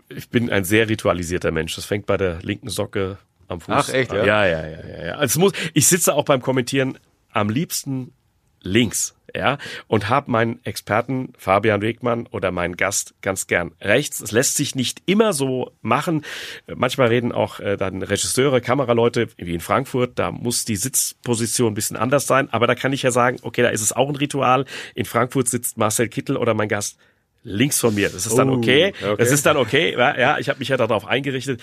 [0.09, 1.75] ich bin ein sehr ritualisierter Mensch.
[1.75, 3.17] Das fängt bei der linken Socke
[3.47, 3.75] am Fuß.
[3.75, 4.25] Ach echt, ja?
[4.25, 5.13] Ja, ja, ja, ja.
[5.15, 6.97] Also muss, ich sitze auch beim Kommentieren
[7.31, 8.13] am liebsten
[8.61, 9.57] links ja,
[9.88, 14.21] und habe meinen Experten Fabian Wegmann oder meinen Gast ganz gern rechts.
[14.21, 16.23] Es lässt sich nicht immer so machen.
[16.67, 21.75] Manchmal reden auch äh, dann Regisseure, Kameraleute, wie in Frankfurt, da muss die Sitzposition ein
[21.75, 24.15] bisschen anders sein, aber da kann ich ja sagen, okay, da ist es auch ein
[24.15, 24.65] Ritual.
[24.95, 26.97] In Frankfurt sitzt Marcel Kittel oder mein Gast
[27.43, 28.09] links von mir.
[28.09, 28.93] Das ist dann okay.
[29.01, 29.15] Oh, okay.
[29.17, 29.93] Das ist dann okay.
[29.93, 31.61] Ja, ja ich habe mich ja darauf eingerichtet.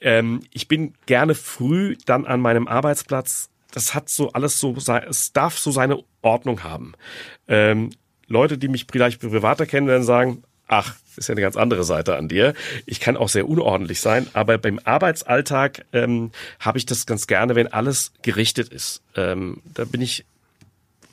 [0.00, 5.32] Ähm, ich bin gerne früh dann an meinem Arbeitsplatz das hat so alles so, es
[5.32, 6.92] darf so seine Ordnung haben.
[7.48, 7.90] Ähm,
[8.28, 12.16] Leute, die mich vielleicht privater kennen, werden sagen, ach, ist ja eine ganz andere Seite
[12.16, 12.54] an dir.
[12.86, 17.56] Ich kann auch sehr unordentlich sein, aber beim Arbeitsalltag ähm, habe ich das ganz gerne,
[17.56, 19.02] wenn alles gerichtet ist.
[19.16, 20.24] Ähm, da bin ich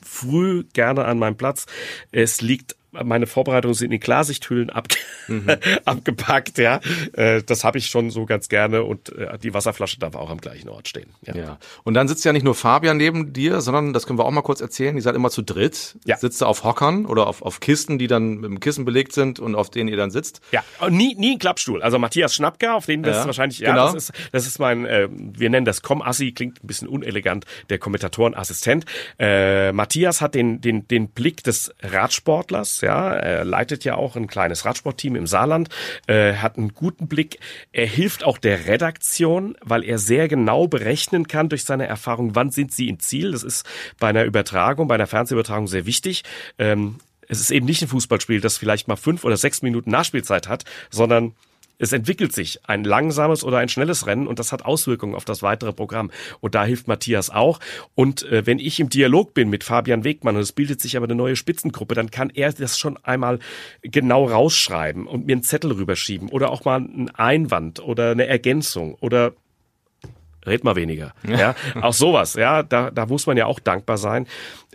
[0.00, 1.66] früh gerne an meinem Platz.
[2.12, 4.88] Es liegt meine Vorbereitungen sind in Klarsichthüllen ab,
[5.28, 5.48] mhm.
[5.84, 6.80] abgepackt, ja.
[7.14, 10.40] Äh, das habe ich schon so ganz gerne und äh, die Wasserflasche darf auch am
[10.40, 11.08] gleichen Ort stehen.
[11.22, 11.34] Ja.
[11.34, 11.58] ja.
[11.84, 14.42] Und dann sitzt ja nicht nur Fabian neben dir, sondern das können wir auch mal
[14.42, 14.94] kurz erzählen.
[14.94, 15.96] Ihr seid immer zu dritt.
[16.04, 16.16] Ja.
[16.18, 19.40] Sitzt ihr auf Hockern oder auf, auf Kisten, die dann mit dem Kissen belegt sind
[19.40, 20.40] und auf denen ihr dann sitzt.
[20.52, 21.82] Ja, nie, nie ein Klappstuhl.
[21.82, 23.26] Also Matthias Schnappker, auf den das ja.
[23.26, 23.92] wahrscheinlich, ja, genau.
[23.92, 27.78] das ist, das ist mein, äh, wir nennen das Com-Assi, klingt ein bisschen unelegant, der
[27.78, 28.84] Kommentatorenassistent.
[29.18, 34.26] Äh, Matthias hat den, den, den Blick des Radsportlers, ja, er leitet ja auch ein
[34.26, 35.68] kleines Radsportteam im Saarland,
[36.06, 37.38] äh, hat einen guten Blick.
[37.72, 42.50] Er hilft auch der Redaktion, weil er sehr genau berechnen kann durch seine Erfahrung, wann
[42.50, 43.32] sind sie im Ziel.
[43.32, 43.66] Das ist
[43.98, 46.24] bei einer Übertragung, bei einer Fernsehübertragung sehr wichtig.
[46.58, 46.96] Ähm,
[47.28, 50.64] es ist eben nicht ein Fußballspiel, das vielleicht mal fünf oder sechs Minuten Nachspielzeit hat,
[50.90, 51.34] sondern
[51.82, 55.42] es entwickelt sich ein langsames oder ein schnelles Rennen und das hat Auswirkungen auf das
[55.42, 56.12] weitere Programm.
[56.38, 57.58] Und da hilft Matthias auch.
[57.96, 61.06] Und äh, wenn ich im Dialog bin mit Fabian Wegmann und es bildet sich aber
[61.06, 63.40] eine neue Spitzengruppe, dann kann er das schon einmal
[63.82, 68.94] genau rausschreiben und mir einen Zettel rüberschieben oder auch mal einen Einwand oder eine Ergänzung
[69.00, 69.32] oder
[70.46, 71.12] red mal weniger.
[71.32, 72.34] Ja, auch sowas.
[72.34, 74.26] Ja, da, da muss man ja auch dankbar sein.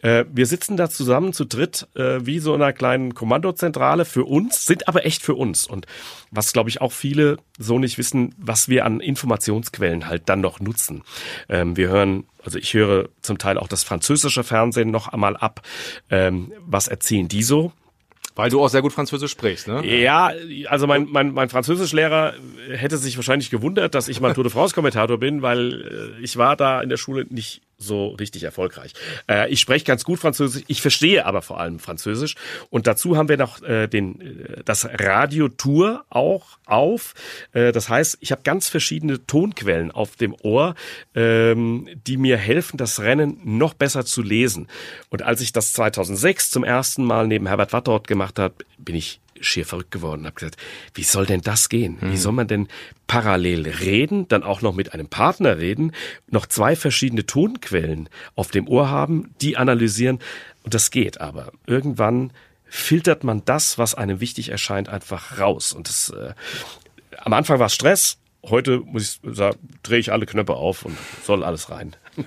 [0.01, 4.65] Äh, wir sitzen da zusammen zu dritt äh, wie so einer kleinen Kommandozentrale für uns,
[4.65, 5.67] sind aber echt für uns.
[5.67, 5.85] Und
[6.31, 10.59] was, glaube ich, auch viele so nicht wissen, was wir an Informationsquellen halt dann noch
[10.59, 11.03] nutzen.
[11.49, 15.61] Ähm, wir hören, also ich höre zum Teil auch das französische Fernsehen noch einmal ab.
[16.09, 17.71] Ähm, was erzählen die so?
[18.37, 19.83] Weil du auch sehr gut Französisch sprichst, ne?
[19.83, 20.31] Ja,
[20.67, 22.35] also mein, mein, mein Französischlehrer
[22.69, 26.37] hätte sich wahrscheinlich gewundert, dass ich mal Tour de France Kommentator bin, weil äh, ich
[26.37, 28.93] war da in der Schule nicht so richtig erfolgreich.
[29.29, 32.35] Äh, ich spreche ganz gut Französisch, ich verstehe aber vor allem Französisch.
[32.69, 37.13] Und dazu haben wir noch äh, den, äh, das Radio Tour auch auf.
[37.53, 40.75] Äh, das heißt, ich habe ganz verschiedene Tonquellen auf dem Ohr,
[41.15, 44.67] ähm, die mir helfen, das Rennen noch besser zu lesen.
[45.09, 49.19] Und als ich das 2006 zum ersten Mal neben Herbert Wattort gemacht habe, bin ich
[49.41, 50.57] schier verrückt geworden, habe gesagt,
[50.93, 51.97] wie soll denn das gehen?
[52.01, 52.17] Wie mhm.
[52.17, 52.67] soll man denn
[53.07, 55.93] parallel reden, dann auch noch mit einem Partner reden,
[56.29, 60.19] noch zwei verschiedene Tonquellen auf dem Ohr haben, die analysieren
[60.63, 61.51] und das geht aber.
[61.65, 62.31] Irgendwann
[62.65, 66.33] filtert man das, was einem wichtig erscheint, einfach raus und das äh,
[67.17, 70.97] am Anfang war es Stress, heute muss ich sagen, drehe ich alle Knöpfe auf und
[71.23, 71.95] soll alles rein.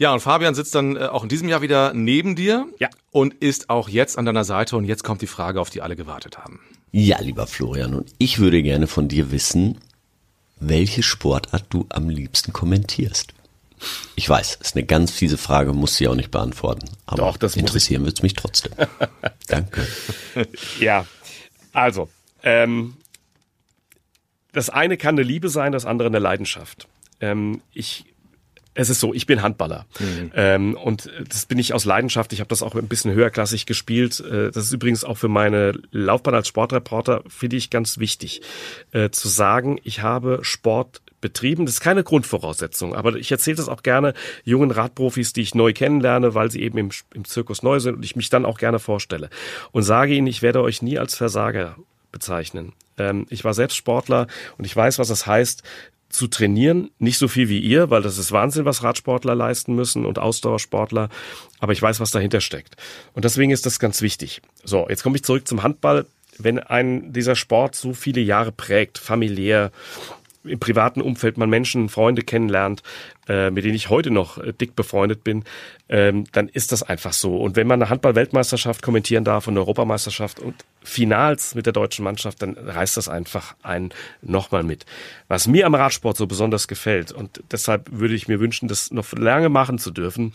[0.00, 2.88] Ja, und Fabian sitzt dann äh, auch in diesem Jahr wieder neben dir ja.
[3.10, 4.78] und ist auch jetzt an deiner Seite.
[4.78, 6.58] Und jetzt kommt die Frage, auf die alle gewartet haben.
[6.90, 9.78] Ja, lieber Florian, und ich würde gerne von dir wissen,
[10.58, 13.34] welche Sportart du am liebsten kommentierst.
[14.16, 16.88] Ich weiß, ist eine ganz fiese Frage, muss sie auch nicht beantworten.
[17.04, 18.72] Aber Doch, das interessieren wird es mich trotzdem.
[19.48, 19.86] Danke.
[20.78, 21.04] Ja,
[21.74, 22.08] also,
[22.42, 22.96] ähm,
[24.52, 26.88] das eine kann eine Liebe sein, das andere eine Leidenschaft.
[27.20, 28.06] Ähm, ich
[28.80, 30.32] es ist so, ich bin Handballer mhm.
[30.34, 32.32] ähm, und das bin ich aus Leidenschaft.
[32.32, 34.20] Ich habe das auch ein bisschen höherklassig gespielt.
[34.20, 38.40] Äh, das ist übrigens auch für meine Laufbahn als Sportreporter finde ich ganz wichtig
[38.92, 41.66] äh, zu sagen, ich habe Sport betrieben.
[41.66, 44.14] Das ist keine Grundvoraussetzung, aber ich erzähle das auch gerne
[44.44, 48.04] jungen Radprofis, die ich neu kennenlerne, weil sie eben im, im Zirkus neu sind und
[48.04, 49.28] ich mich dann auch gerne vorstelle
[49.72, 51.76] und sage ihnen, ich werde euch nie als Versager
[52.12, 52.72] bezeichnen.
[52.96, 54.26] Ähm, ich war selbst Sportler
[54.56, 55.62] und ich weiß, was das heißt,
[56.10, 56.90] zu trainieren.
[56.98, 61.08] Nicht so viel wie ihr, weil das ist Wahnsinn, was Radsportler leisten müssen und Ausdauersportler.
[61.58, 62.76] Aber ich weiß, was dahinter steckt.
[63.14, 64.42] Und deswegen ist das ganz wichtig.
[64.64, 66.06] So, jetzt komme ich zurück zum Handball.
[66.38, 69.72] Wenn ein dieser Sport so viele Jahre prägt, familiär,
[70.44, 72.82] im privaten Umfeld man Menschen, Freunde kennenlernt,
[73.28, 75.44] äh, mit denen ich heute noch äh, dick befreundet bin,
[75.88, 77.36] ähm, dann ist das einfach so.
[77.36, 82.04] Und wenn man eine Handball-Weltmeisterschaft kommentieren darf und eine Europameisterschaft und Finals mit der deutschen
[82.04, 83.90] Mannschaft, dann reißt das einfach einen
[84.22, 84.86] nochmal mit.
[85.28, 89.12] Was mir am Radsport so besonders gefällt und deshalb würde ich mir wünschen, das noch
[89.12, 90.32] lange machen zu dürfen,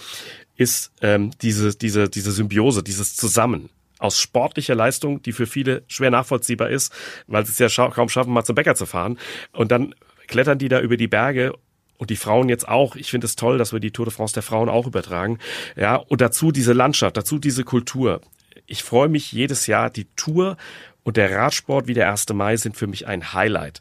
[0.56, 3.70] ist ähm, diese, diese, diese Symbiose, dieses Zusammen
[4.06, 6.94] aus sportlicher Leistung, die für viele schwer nachvollziehbar ist,
[7.28, 9.18] weil sie es ja scha kaum schaffen, mal zum Bäcker zu fahren.
[9.52, 9.96] Und dann
[10.28, 11.54] klettern die da über die Berge
[11.98, 12.96] und die Frauen jetzt auch.
[12.96, 15.40] Ich finde es toll, dass wir die Tour de France der Frauen auch übertragen.
[15.76, 18.22] Ja, und dazu diese Landschaft, dazu diese Kultur.
[18.66, 19.90] Ich freue mich jedes Jahr.
[19.90, 20.58] Die Tour
[21.04, 22.30] und der Radsport wie der 1.
[22.34, 23.80] Mai sind für mich ein Highlight.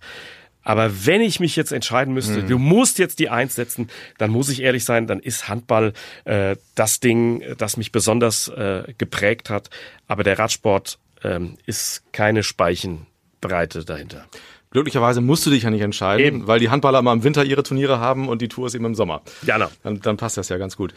[0.64, 2.48] Aber wenn ich mich jetzt entscheiden müsste, mhm.
[2.48, 3.88] du musst jetzt die Eins setzen,
[4.18, 5.92] dann muss ich ehrlich sein, dann ist Handball
[6.24, 9.70] äh, das Ding, das mich besonders äh, geprägt hat.
[10.08, 14.26] Aber der Radsport ähm, ist keine Speichenbreite dahinter.
[14.70, 16.46] glücklicherweise musst du dich ja nicht entscheiden, Eben.
[16.46, 18.94] weil die Handballer immer im Winter ihre Turniere haben und die Tour ist eben im
[18.94, 19.22] Sommer.
[19.44, 19.68] Genau.
[19.82, 20.94] Dann, dann passt das ja ganz gut.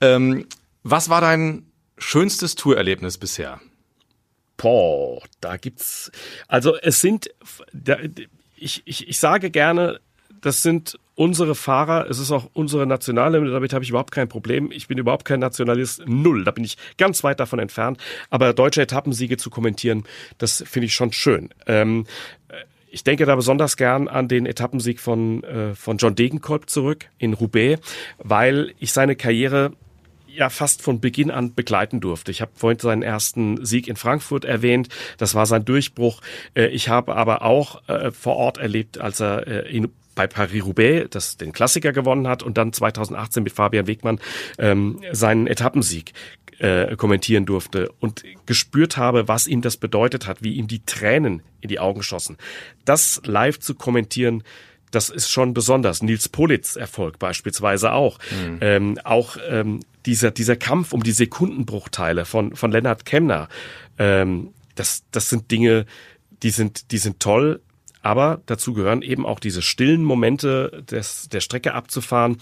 [0.00, 0.46] Ähm,
[0.82, 3.60] was war dein schönstes Tourerlebnis bisher?
[4.56, 6.12] Boah, da gibt's.
[6.48, 7.30] Also es sind,
[7.72, 7.96] da,
[8.56, 10.00] ich, ich, ich sage gerne,
[10.40, 14.70] das sind unsere Fahrer, es ist auch unsere Nationale, damit habe ich überhaupt kein Problem.
[14.72, 17.98] Ich bin überhaupt kein Nationalist, null, da bin ich ganz weit davon entfernt.
[18.30, 20.04] Aber deutsche Etappensiege zu kommentieren,
[20.38, 21.50] das finde ich schon schön.
[21.66, 22.06] Ähm,
[22.90, 27.32] ich denke da besonders gern an den Etappensieg von, äh, von John Degenkolb zurück in
[27.32, 27.80] Roubaix,
[28.18, 29.72] weil ich seine Karriere
[30.34, 32.30] ja fast von Beginn an begleiten durfte.
[32.30, 34.88] Ich habe vorhin seinen ersten Sieg in Frankfurt erwähnt.
[35.18, 36.20] Das war sein Durchbruch.
[36.54, 41.08] Äh, Ich habe aber auch äh, vor Ort erlebt, als er äh, in bei Paris-Roubaix
[41.10, 44.20] das den Klassiker gewonnen hat und dann 2018 mit Fabian Wegmann
[44.58, 46.12] ähm, seinen Etappensieg
[46.58, 51.42] äh, kommentieren durfte und gespürt habe, was ihm das bedeutet hat, wie ihm die Tränen
[51.60, 52.36] in die Augen schossen.
[52.84, 54.44] Das live zu kommentieren,
[54.92, 56.02] das ist schon besonders.
[56.02, 58.18] Nils Politz Erfolg beispielsweise auch.
[58.60, 63.48] Ähm, auch ähm, dieser, dieser Kampf um die Sekundenbruchteile von, von Lennart Kemner,
[63.98, 65.86] ähm, das, das sind Dinge,
[66.42, 67.60] die sind, die sind toll.
[68.02, 72.36] Aber dazu gehören eben auch diese stillen Momente des, der Strecke abzufahren.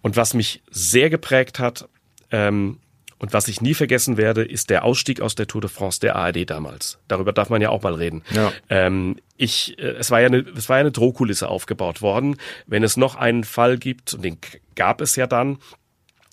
[0.00, 1.86] Und was mich sehr geprägt hat,
[2.30, 2.78] ähm,
[3.22, 6.16] und was ich nie vergessen werde, ist der Ausstieg aus der Tour de France der
[6.16, 6.98] ARD damals.
[7.06, 8.24] Darüber darf man ja auch mal reden.
[8.30, 8.52] Ja.
[8.68, 12.36] Ähm, ich, äh, es war ja eine, es war ja eine Drohkulisse aufgebaut worden.
[12.66, 14.38] Wenn es noch einen Fall gibt, und den
[14.74, 15.58] gab es ja dann,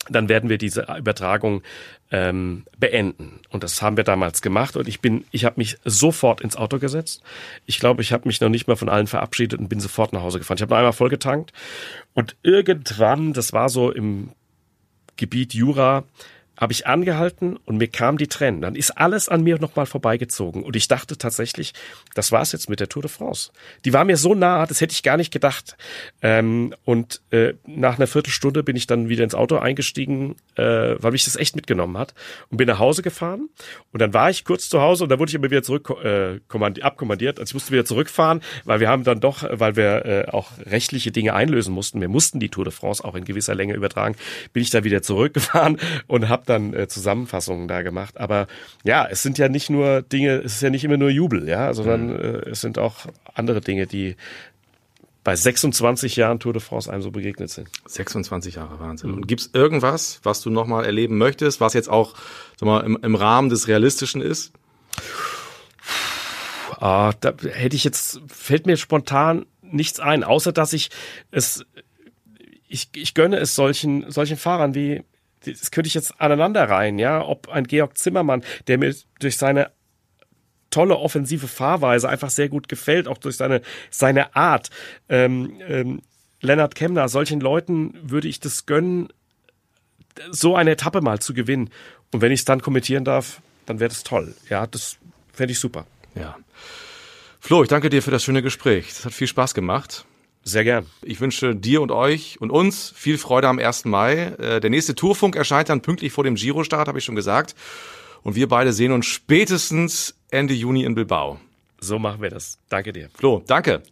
[0.07, 1.61] dann werden wir diese Übertragung
[2.11, 3.41] ähm, beenden.
[3.49, 4.75] Und das haben wir damals gemacht.
[4.77, 7.21] Und ich bin, ich habe mich sofort ins Auto gesetzt.
[7.65, 10.21] Ich glaube, ich habe mich noch nicht mal von allen verabschiedet und bin sofort nach
[10.21, 10.57] Hause gefahren.
[10.57, 11.53] Ich habe noch einmal vollgetankt.
[12.13, 14.31] Und irgendwann, das war so im
[15.17, 16.05] Gebiet Jura,
[16.59, 18.61] habe ich angehalten und mir kamen die Tränen.
[18.61, 20.63] Dann ist alles an mir nochmal vorbeigezogen.
[20.63, 21.73] Und ich dachte tatsächlich,
[22.15, 23.51] das war's jetzt mit der Tour de France.
[23.85, 25.77] Die war mir so nah, das hätte ich gar nicht gedacht.
[26.21, 31.11] Ähm, und äh, nach einer Viertelstunde bin ich dann wieder ins Auto eingestiegen, äh, weil
[31.11, 32.13] mich das echt mitgenommen hat.
[32.49, 33.47] Und bin nach Hause gefahren.
[33.93, 36.41] Und dann war ich kurz zu Hause und dann wurde ich aber wieder zurück äh,
[36.49, 37.39] kommandi- abkommandiert.
[37.39, 41.11] Also ich musste wieder zurückfahren, weil wir haben dann doch, weil wir äh, auch rechtliche
[41.11, 42.01] Dinge einlösen mussten.
[42.01, 44.15] Wir mussten die Tour de France auch in gewisser Länge übertragen.
[44.51, 48.19] Bin ich da wieder zurückgefahren und habe dann äh, Zusammenfassungen da gemacht.
[48.19, 48.47] Aber
[48.83, 51.73] ja, es sind ja nicht nur Dinge, es ist ja nicht immer nur Jubel, ja,
[51.73, 54.15] sondern äh, es sind auch andere Dinge, die
[55.23, 57.69] bei 26 Jahren Tour de France einem so begegnet sind.
[57.85, 59.13] 26 Jahre, Wahnsinn.
[59.13, 62.15] Und gibt's irgendwas, was du nochmal erleben möchtest, was jetzt auch
[62.57, 64.53] sag mal, im, im Rahmen des Realistischen ist?
[66.77, 70.89] Ah, da hätte ich jetzt, fällt mir spontan nichts ein, außer dass ich
[71.31, 71.65] es,
[72.67, 75.03] ich, ich gönne es solchen, solchen Fahrern wie,
[75.45, 79.71] das könnte ich jetzt aneinander rein, ja, ob ein Georg Zimmermann, der mir durch seine
[80.69, 84.69] tolle offensive Fahrweise einfach sehr gut gefällt, auch durch seine, seine Art.
[85.07, 86.01] Ähm, ähm,
[86.41, 89.09] Lennart Kemner, solchen Leuten würde ich das gönnen,
[90.31, 91.69] so eine Etappe mal zu gewinnen.
[92.11, 94.35] Und wenn ich es dann kommentieren darf, dann wäre das toll.
[94.49, 94.97] Ja, das
[95.33, 95.85] fände ich super.
[96.15, 96.37] Ja.
[97.39, 98.87] Flo, ich danke dir für das schöne Gespräch.
[98.89, 100.05] Das hat viel Spaß gemacht.
[100.49, 100.87] Sehr gern.
[101.03, 103.85] Ich wünsche dir und euch und uns viel Freude am 1.
[103.85, 104.33] Mai.
[104.39, 107.53] Äh, Der nächste Tourfunk erscheint dann pünktlich vor dem Giro-Start, habe ich schon gesagt.
[108.23, 111.39] Und wir beide sehen uns spätestens Ende Juni in Bilbao.
[111.79, 112.57] So machen wir das.
[112.67, 113.09] Danke dir.
[113.15, 113.83] Flo, danke.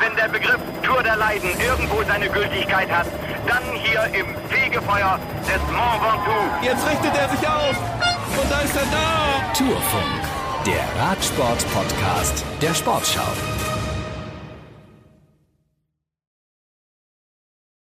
[0.00, 3.06] Wenn der Begriff Tour der Leiden irgendwo seine Gültigkeit hat,
[3.48, 5.18] dann hier im Fegefeuer
[5.48, 6.64] des Mont Ventoux.
[6.64, 7.76] Jetzt richtet er sich auf.
[8.40, 9.52] Und da ist er da.
[9.58, 10.22] Tourfunk,
[10.64, 13.71] der Radsport-Podcast der Sportschau.